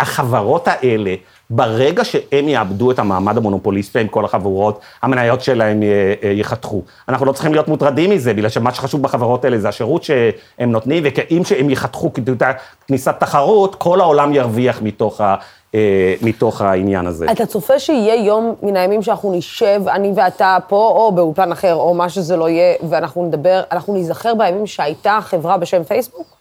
החברות 0.01 0.69
האלה, 0.69 1.15
ברגע 1.51 2.05
שהם 2.05 2.49
יאבדו 2.49 2.91
את 2.91 2.99
המעמד 2.99 3.37
המונופוליסטי 3.37 4.01
עם 4.01 4.09
כל 4.09 4.25
החברות, 4.25 4.81
המניות 5.03 5.41
שלהם 5.41 5.83
אה, 5.83 6.15
אה, 6.23 6.31
ייחתכו. 6.31 6.83
אנחנו 7.09 7.27
לא 7.27 7.33
צריכים 7.33 7.53
להיות 7.53 7.69
מוטרדים 7.69 8.11
מזה, 8.11 8.35
בגלל 8.35 8.49
שמה 8.49 8.75
שחשוב 8.75 9.03
בחברות 9.03 9.45
האלה 9.45 9.59
זה 9.59 9.69
השירות 9.69 10.05
שהם 10.05 10.73
נותנים, 10.73 11.03
ואם 11.05 11.43
שהם 11.45 11.71
ייחתכו 11.71 12.11
כניסת 12.87 13.15
תחרות, 13.19 13.75
כל 13.75 14.01
העולם 14.01 14.35
ירוויח 14.35 14.83
מתוך, 14.83 15.21
ה, 15.21 15.35
אה, 15.75 16.15
מתוך 16.23 16.61
העניין 16.61 17.07
הזה. 17.07 17.27
אתה 17.33 17.47
צופה 17.47 17.79
שיהיה 17.79 18.15
יום 18.27 18.55
מן 18.63 18.77
הימים 18.77 19.03
שאנחנו 19.03 19.33
נשב, 19.33 19.83
אני 19.89 20.13
ואתה 20.17 20.59
פה, 20.69 20.93
או 20.97 21.13
באולפן 21.13 21.53
אחר, 21.53 21.75
או 21.75 21.95
מה 21.95 22.09
שזה 22.09 22.37
לא 22.37 22.49
יהיה, 22.49 22.75
ואנחנו 22.89 23.27
נדבר, 23.27 23.63
אנחנו 23.73 23.95
ניזכר 23.95 24.35
בימים 24.35 24.67
שהייתה 24.67 25.19
חברה 25.23 25.57
בשם 25.57 25.85
פייסבוק? 25.85 26.36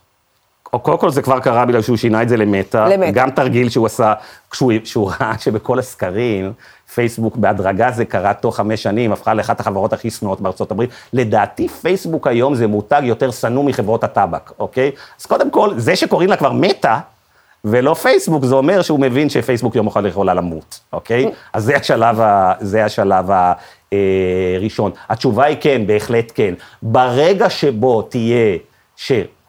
קודם 0.82 0.98
כל 0.98 1.10
זה 1.10 1.22
כבר 1.22 1.40
קרה 1.40 1.66
בגלל 1.66 1.82
שהוא 1.82 1.98
שינה 1.98 2.22
את 2.22 2.30
זה 2.30 2.38
למטה. 2.38 2.90
למטה. 2.90 3.12
גם 3.12 3.32
תרגיל 3.32 3.70
שהוא 3.70 3.86
עשה, 3.86 4.14
כשהוא, 4.52 4.72
שהוא 4.84 5.12
ראה 5.20 5.34
שבכל 5.40 5.80
הסקרים, 5.80 6.54
פייסבוק 6.94 7.38
בהדרגה 7.38 7.92
זה 7.92 8.06
קרה 8.06 8.34
תוך 8.34 8.56
חמש 8.56 8.84
שנים, 8.84 9.12
הפכה 9.12 9.34
לאחת 9.34 9.60
החברות 9.60 9.94
הכי 9.94 10.10
שנואות 10.10 10.42
בארצות 10.42 10.72
הברית. 10.72 10.90
לדעתי 11.14 11.68
פייסבוק 11.68 12.28
היום 12.28 12.56
זה 12.56 12.68
מותג 12.68 13.02
יותר 13.04 13.32
שנוא 13.32 13.64
מחברות 13.64 14.04
הטבק, 14.04 14.52
אוקיי? 14.60 14.92
אז 15.20 15.26
קודם 15.26 15.50
כל, 15.50 15.70
זה 15.78 15.96
שקוראים 15.96 16.30
לה 16.30 16.38
כבר 16.38 16.52
מטה, 16.52 17.00
ולא 17.66 17.94
פייסבוק, 17.94 18.46
זה 18.46 18.56
אומר 18.56 18.82
שהוא 18.82 19.00
מבין 19.00 19.30
שפייסבוק 19.30 19.76
יום 19.76 19.88
אחד 19.88 20.06
יכולה 20.06 20.34
למות, 20.34 20.80
אוקיי? 20.94 21.32
אז 21.54 21.64
זה 21.64 21.76
השלב, 21.76 22.22
ה, 22.22 22.54
זה 22.60 22.86
השלב 22.86 23.26
הראשון. 23.92 24.92
התשובה 25.10 25.46
היא 25.46 25.58
כן, 25.62 25.88
בהחלט 25.88 26.32
כן. 26.36 26.54
ברגע 26.82 27.50
שבו 27.50 28.02
תהיה, 28.02 28.58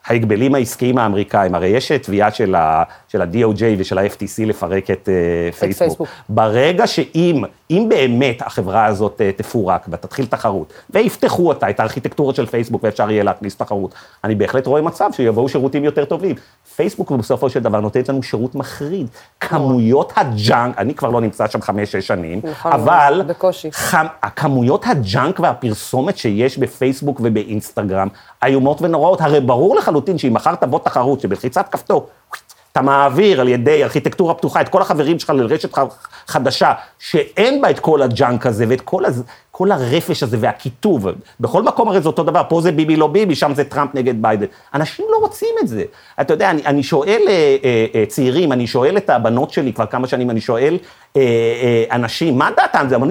שההגבלים 0.06 0.54
העסקיים 0.54 0.98
האמריקאים, 0.98 1.54
הרי 1.54 1.68
יש 1.68 1.92
תביעה 1.92 2.30
של 2.30 2.54
ה- 2.54 2.82
של 3.08 3.22
ה-DOJ 3.22 3.62
ושל 3.78 3.98
ה-FTC 3.98 4.46
לפרק 4.46 4.90
את 4.90 5.08
אה, 5.08 5.52
פייסבוק. 5.52 5.78
פייסבוק. 5.78 6.08
ברגע 6.28 6.86
שאם, 6.86 7.44
אם 7.70 7.86
באמת 7.88 8.42
החברה 8.42 8.84
הזאת 8.86 9.20
אה, 9.20 9.30
תפורק 9.36 9.86
ותתחיל 9.88 10.26
תחרות, 10.26 10.72
ויפתחו 10.90 11.48
אותה, 11.48 11.70
את 11.70 11.80
הארכיטקטורה 11.80 12.34
של 12.34 12.46
פייסבוק, 12.46 12.84
ואפשר 12.84 13.10
יהיה 13.10 13.24
להכניס 13.24 13.56
תחרות, 13.56 13.94
אני 14.24 14.34
בהחלט 14.34 14.66
רואה 14.66 14.82
מצב 14.82 15.10
שיבואו 15.12 15.48
שירותים 15.48 15.84
יותר 15.84 16.04
טובים. 16.04 16.34
פייסבוק 16.76 17.10
בסופו 17.12 17.50
של 17.50 17.60
דבר 17.60 17.80
נותנת 17.80 18.08
לנו 18.08 18.22
שירות 18.22 18.54
מחריד. 18.54 19.06
כמויות 19.40 20.12
ה 20.16 20.26
junk, 20.26 20.78
אני 20.78 20.94
כבר 20.94 21.10
לא 21.10 21.20
נמצא 21.20 21.46
שם 21.48 21.60
חמש-שש 21.62 22.06
שנים, 22.06 22.40
נכון, 22.44 22.72
אבל... 22.72 23.22
בקושי. 23.26 23.72
חם, 23.72 24.06
הכמויות 24.22 24.84
ה 24.86 24.97
junk 24.97 25.40
והפרסומת 25.40 26.16
שיש 26.16 26.58
בפייסבוק 26.58 27.20
ובאינסטגרם 27.24 28.08
איומות 28.44 28.82
ונוראות. 28.82 29.20
הרי 29.20 29.40
ברור 29.40 29.76
לחלוטין 29.76 29.95
לחלוטין 29.96 30.18
שאם 30.18 30.34
מחר 30.34 30.54
תבוא 30.54 30.78
תחרות 30.78 31.20
שבלחיצת 31.20 31.68
כפתור, 31.70 32.08
אתה 32.72 32.82
מעביר 32.82 33.40
על 33.40 33.48
ידי 33.48 33.84
ארכיטקטורה 33.84 34.34
פתוחה 34.34 34.60
את 34.60 34.68
כל 34.68 34.82
החברים 34.82 35.18
שלך 35.18 35.30
לרשת 35.30 35.78
חדשה, 36.26 36.72
שאין 36.98 37.62
בה 37.62 37.70
את 37.70 37.78
כל 37.78 38.02
ה 38.02 38.11
junk 38.11 38.46
הזה 38.46 38.64
ואת 38.68 38.80
כל, 38.80 39.04
הז... 39.04 39.22
כל 39.50 39.72
הרפש 39.72 40.22
הזה 40.22 40.36
והקיטוב. 40.40 41.06
בכל 41.40 41.62
מקום 41.62 41.88
הרי 41.88 42.00
זה 42.00 42.08
אותו 42.08 42.22
דבר, 42.22 42.42
פה 42.48 42.60
זה 42.60 42.72
ביבי 42.72 42.96
לא 42.96 43.06
ביבי, 43.06 43.34
שם 43.34 43.54
זה 43.54 43.64
טראמפ 43.64 43.94
נגד 43.94 44.22
ביידן. 44.22 44.46
אנשים 44.74 45.06
לא 45.10 45.16
רוצים 45.16 45.54
את 45.62 45.68
זה. 45.68 45.84
אתה 46.20 46.34
יודע, 46.34 46.50
אני, 46.50 46.66
אני 46.66 46.82
שואל 46.82 47.22
אה, 47.28 47.56
אה, 47.64 47.86
אה, 47.94 48.06
צעירים, 48.06 48.52
אני 48.52 48.66
שואל 48.66 48.96
את 48.96 49.10
הבנות 49.10 49.50
שלי 49.50 49.72
כבר 49.72 49.86
כמה 49.86 50.06
שנים, 50.06 50.30
אני 50.30 50.40
שואל 50.40 50.78
אה, 51.16 51.20
אה, 51.22 51.96
אנשים, 51.96 52.38
מה 52.38 52.50
דעתם? 52.56 52.86
זה 52.88 52.96
אמרו 52.96 53.08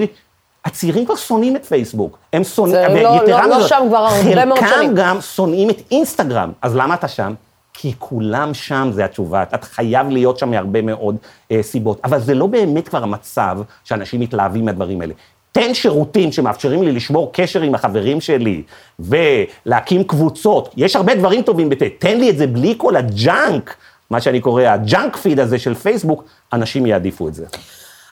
הצעירים 0.65 1.05
כבר 1.05 1.15
שונאים 1.15 1.55
את 1.55 1.65
פייסבוק. 1.65 2.17
הם 2.33 2.43
שונאים, 2.43 2.75
זה 2.95 3.03
לא, 3.03 3.25
לא, 3.27 3.45
לא 3.45 3.67
שם 3.67 3.85
כבר 3.87 3.97
הרבה 3.97 4.45
מאוד 4.45 4.59
שנים. 4.59 4.71
חלקם 4.71 4.95
גם 4.95 5.21
שונאים 5.21 5.69
את 5.69 5.81
אינסטגרם, 5.91 6.51
אז 6.61 6.75
למה 6.75 6.93
אתה 6.93 7.07
שם? 7.07 7.33
כי 7.73 7.93
כולם 7.99 8.53
שם, 8.53 8.89
זה 8.91 9.05
התשובה. 9.05 9.43
אתה 9.43 9.57
חייב 9.61 10.09
להיות 10.09 10.39
שם 10.39 10.49
מהרבה 10.51 10.81
מאוד 10.81 11.15
אה, 11.51 11.63
סיבות. 11.63 11.99
אבל 12.03 12.19
זה 12.19 12.33
לא 12.33 12.47
באמת 12.47 12.87
כבר 12.87 13.03
המצב 13.03 13.57
שאנשים 13.83 14.19
מתלהבים 14.19 14.65
מהדברים 14.65 15.01
האלה. 15.01 15.13
תן 15.51 15.73
שירותים 15.73 16.31
שמאפשרים 16.31 16.83
לי 16.83 16.91
לשמור 16.91 17.29
קשר 17.33 17.61
עם 17.61 17.75
החברים 17.75 18.21
שלי 18.21 18.63
ולהקים 18.99 20.03
קבוצות. 20.03 20.73
יש 20.77 20.95
הרבה 20.95 21.15
דברים 21.15 21.41
טובים 21.41 21.69
בזה. 21.69 21.85
תן 21.99 22.19
לי 22.19 22.29
את 22.29 22.37
זה 22.37 22.47
בלי 22.47 22.73
כל 22.77 22.95
ה 22.95 23.08
junk, 23.08 23.75
מה 24.09 24.21
שאני 24.21 24.39
קורא 24.39 24.63
ה 24.63 24.73
junk 24.73 25.15
feed 25.15 25.39
הזה 25.39 25.59
של 25.59 25.73
פייסבוק, 25.73 26.23
אנשים 26.53 26.85
יעדיפו 26.85 27.27
את 27.27 27.33
זה. 27.33 27.45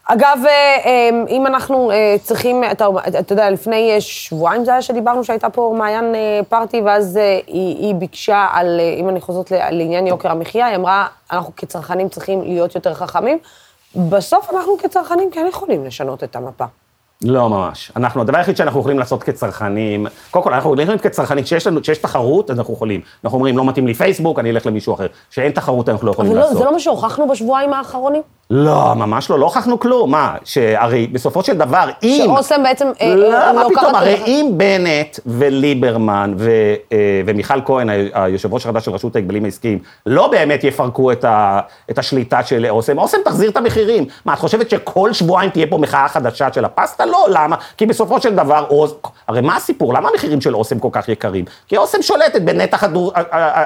אגב, 0.05 0.37
אה, 0.47 0.77
אמ, 0.85 1.25
אם 1.29 1.47
אנחנו 1.47 1.91
אה, 1.91 2.15
צריכים, 2.23 2.63
אתה, 2.71 2.85
אתה 3.19 3.33
יודע, 3.33 3.49
לפני 3.49 3.95
שבועיים 4.01 4.65
זה 4.65 4.71
היה 4.71 4.81
שדיברנו 4.81 5.23
שהייתה 5.23 5.49
פה 5.49 5.75
מעיין 5.77 6.15
אה, 6.15 6.39
פארטי, 6.49 6.81
ואז 6.81 7.15
היא, 7.47 7.77
היא 7.77 7.95
ביקשה 7.95 8.47
על, 8.51 8.79
אם 8.99 9.09
אני 9.09 9.21
חוזרת 9.21 9.51
לעניין 9.51 10.07
יוקר 10.07 10.31
המחיה, 10.31 10.65
היא 10.65 10.75
אמרה, 10.75 11.07
אנחנו 11.31 11.55
כצרכנים 11.55 12.09
צריכים 12.09 12.41
להיות 12.41 12.75
יותר 12.75 12.93
חכמים. 12.93 13.37
בסוף 13.95 14.49
אנחנו 14.53 14.77
כצרכנים 14.77 15.31
כן 15.31 15.45
יכולים 15.49 15.85
לשנות 15.85 16.23
את 16.23 16.35
המפה. 16.35 16.65
לא 17.23 17.49
ממש. 17.49 17.91
אנחנו, 17.95 18.21
הדבר 18.21 18.37
היחיד 18.37 18.57
שאנחנו 18.57 18.79
יכולים 18.79 18.99
לעשות 18.99 19.23
כצרכנים, 19.23 20.07
קודם 20.31 20.43
כל, 20.43 20.53
אנחנו 20.53 20.73
יכולים 20.81 20.99
כצרכנים, 20.99 21.43
כשיש 21.43 21.67
לנו, 21.67 21.81
כשיש 21.81 21.97
תחרות, 21.97 22.51
אז 22.51 22.59
אנחנו 22.59 22.73
יכולים. 22.73 23.01
אנחנו 23.23 23.37
אומרים, 23.37 23.57
לא 23.57 23.65
מתאים 23.65 23.87
לי 23.87 23.93
פייסבוק, 23.93 24.39
אני 24.39 24.51
אלך 24.51 24.65
למישהו 24.65 24.93
אחר. 24.93 25.07
כשאין 25.31 25.51
תחרות, 25.51 25.89
אנחנו 25.89 26.07
לא 26.07 26.11
יכולים 26.11 26.31
אבל 26.31 26.39
לעשות. 26.39 26.51
אבל 26.51 26.59
לא, 26.59 26.65
זה 26.65 26.69
לא 26.69 26.73
מה 26.73 26.79
שהוכחנו 26.79 27.27
בשבועיים 27.27 27.73
האחרונים? 27.73 28.21
לא, 28.55 28.93
ממש 28.95 29.29
לא, 29.29 29.39
לא 29.39 29.45
הוכחנו 29.45 29.79
כלום. 29.79 30.11
מה, 30.11 30.35
שהרי 30.43 31.07
בסופו 31.07 31.43
של 31.43 31.57
דבר, 31.57 31.89
אם... 32.03 32.21
שאוסם 32.25 32.63
בעצם 32.63 32.87
אה, 33.01 33.15
לא, 33.15 33.33
אה, 33.33 33.53
מה 33.53 33.63
פתאום, 33.69 33.95
הרי 33.95 34.21
אם 34.25 34.51
בנט 34.57 35.19
וליברמן 35.25 36.33
ו, 36.37 36.49
אה, 36.91 37.21
ומיכל 37.25 37.61
כהן, 37.65 37.89
היושב 38.13 38.53
ראש 38.53 38.65
החדש 38.65 38.85
של 38.85 38.91
רשות 38.91 39.15
ההגבלים 39.15 39.45
העסקיים, 39.45 39.79
לא 40.05 40.27
באמת 40.27 40.63
יפרקו 40.63 41.11
את, 41.11 41.25
ה, 41.25 41.59
את 41.89 41.97
השליטה 41.97 42.43
של 42.43 42.65
אוסם, 42.69 42.97
אוסם 42.97 43.17
תחזיר 43.25 43.49
את 43.49 43.57
המחירים. 43.57 44.05
מה, 44.25 44.33
את 44.33 44.39
חושבת 44.39 44.69
שכל 44.69 45.13
שבועיים 45.13 45.49
תהיה 45.49 45.67
פה 45.67 45.77
מחאה 45.77 46.07
חדשה 46.07 46.53
של 46.53 46.65
הפסטה? 46.65 47.05
לא, 47.05 47.25
למה? 47.29 47.55
כי 47.77 47.85
בסופו 47.85 48.21
של 48.21 48.35
דבר, 48.35 48.65
אוס... 48.69 48.93
הרי 49.27 49.41
מה 49.41 49.55
הסיפור? 49.55 49.93
למה 49.93 50.09
המחירים 50.09 50.41
של 50.41 50.55
אוסם 50.55 50.79
כל 50.79 50.89
כך 50.91 51.09
יקרים? 51.09 51.45
כי 51.67 51.77
אוסם 51.77 52.01
שולטת 52.01 52.41
בנתח 52.41 52.83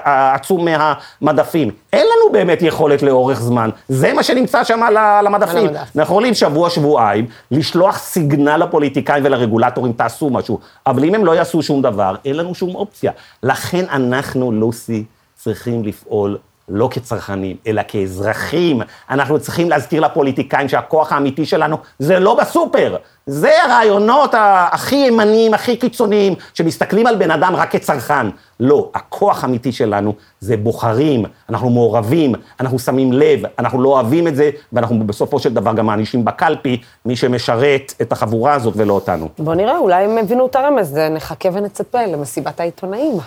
עצום 0.05 0.65
מהמדפים. 0.65 1.71
אין 1.93 2.05
לנו 2.05 2.31
באמת 2.31 2.61
יכולת 2.61 3.01
לאורך 3.01 3.41
זמן. 3.41 3.69
זה 3.87 4.13
מה 4.13 4.23
שנמצא 4.23 4.63
שם 4.63 4.76
על 4.83 5.27
המדפים. 5.27 5.69
אנחנו 5.75 6.01
יכולים 6.01 6.33
שבוע, 6.33 6.69
שבועיים, 6.69 7.27
לשלוח 7.51 7.97
סיגנל 7.97 8.57
לפוליטיקאים 8.57 9.25
ולרגולטורים, 9.25 9.93
תעשו 9.93 10.29
משהו. 10.29 10.59
אבל 10.87 11.03
אם 11.03 11.15
הם 11.15 11.25
לא 11.25 11.35
יעשו 11.35 11.63
שום 11.63 11.81
דבר, 11.81 12.15
אין 12.25 12.37
לנו 12.37 12.55
שום 12.55 12.75
אופציה. 12.75 13.11
לכן 13.43 13.85
אנחנו, 13.89 14.51
לוסי, 14.51 15.03
צריכים 15.35 15.83
לפעול 15.83 16.37
לא 16.69 16.89
כצרכנים, 16.91 17.57
אלא 17.67 17.81
כאזרחים. 17.87 18.81
אנחנו 19.09 19.39
צריכים 19.39 19.69
להזכיר 19.69 20.01
לפוליטיקאים 20.01 20.69
שהכוח 20.69 21.11
האמיתי 21.11 21.45
שלנו 21.45 21.77
זה 21.99 22.19
לא 22.19 22.35
בסופר, 22.35 22.95
זה 23.27 23.63
הרעיונות 23.63 24.35
הכי 24.71 24.95
ימניים, 24.95 25.53
הכי 25.53 25.77
קיצוניים, 25.77 26.35
שמסתכלים 26.53 27.07
על 27.07 27.15
בן 27.15 27.31
אדם 27.31 27.55
רק 27.55 27.71
כצרכן. 27.71 28.27
לא, 28.59 28.89
הכוח 28.93 29.43
האמיתי 29.43 29.71
שלנו 29.71 30.13
זה 30.39 30.57
בוחרים, 30.57 31.25
אנחנו 31.49 31.69
מעורבים, 31.69 32.33
אנחנו 32.59 32.79
שמים 32.79 33.13
לב, 33.13 33.39
אנחנו 33.59 33.81
לא 33.81 33.89
אוהבים 33.89 34.27
את 34.27 34.35
זה, 34.35 34.49
ואנחנו 34.73 35.07
בסופו 35.07 35.39
של 35.39 35.53
דבר 35.53 35.73
גם 35.73 35.85
מענישים 35.85 36.25
בקלפי 36.25 36.81
מי 37.05 37.15
שמשרת 37.15 37.93
את 38.01 38.11
החבורה 38.11 38.53
הזאת 38.53 38.73
ולא 38.77 38.93
אותנו. 38.93 39.29
בוא 39.39 39.55
נראה, 39.55 39.77
אולי 39.77 40.03
הם 40.03 40.17
הבינו 40.17 40.45
את 40.45 40.55
הרמז, 40.55 40.97
נחכה 41.11 41.49
ונצפה 41.53 42.05
למסיבת 42.05 42.59
העיתונאים 42.59 43.17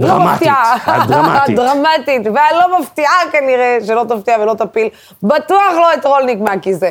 דרמטית, 0.00 0.48
הדרמטית. 0.86 1.58
הדרמטית, 1.58 2.26
והלא 2.34 2.80
מפתיעה 2.80 3.18
כנראה, 3.32 3.78
שלא 3.86 4.04
תפתיע 4.08 4.36
ולא 4.40 4.54
תפיל, 4.54 4.88
בטוח 5.22 5.72
לא 5.76 5.94
את 5.94 6.06
רולניק 6.06 6.38
מהכיסא. 6.38 6.90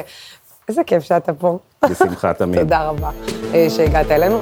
איזה 0.70 0.84
כיף 0.84 1.04
שאתה 1.04 1.34
פה. 1.34 1.58
בשמחה 1.86 2.34
תמיד. 2.34 2.60
תודה 2.60 2.84
רבה 2.84 3.10
אה, 3.54 3.68
שהגעת 3.70 4.12
אלינו. 4.12 4.42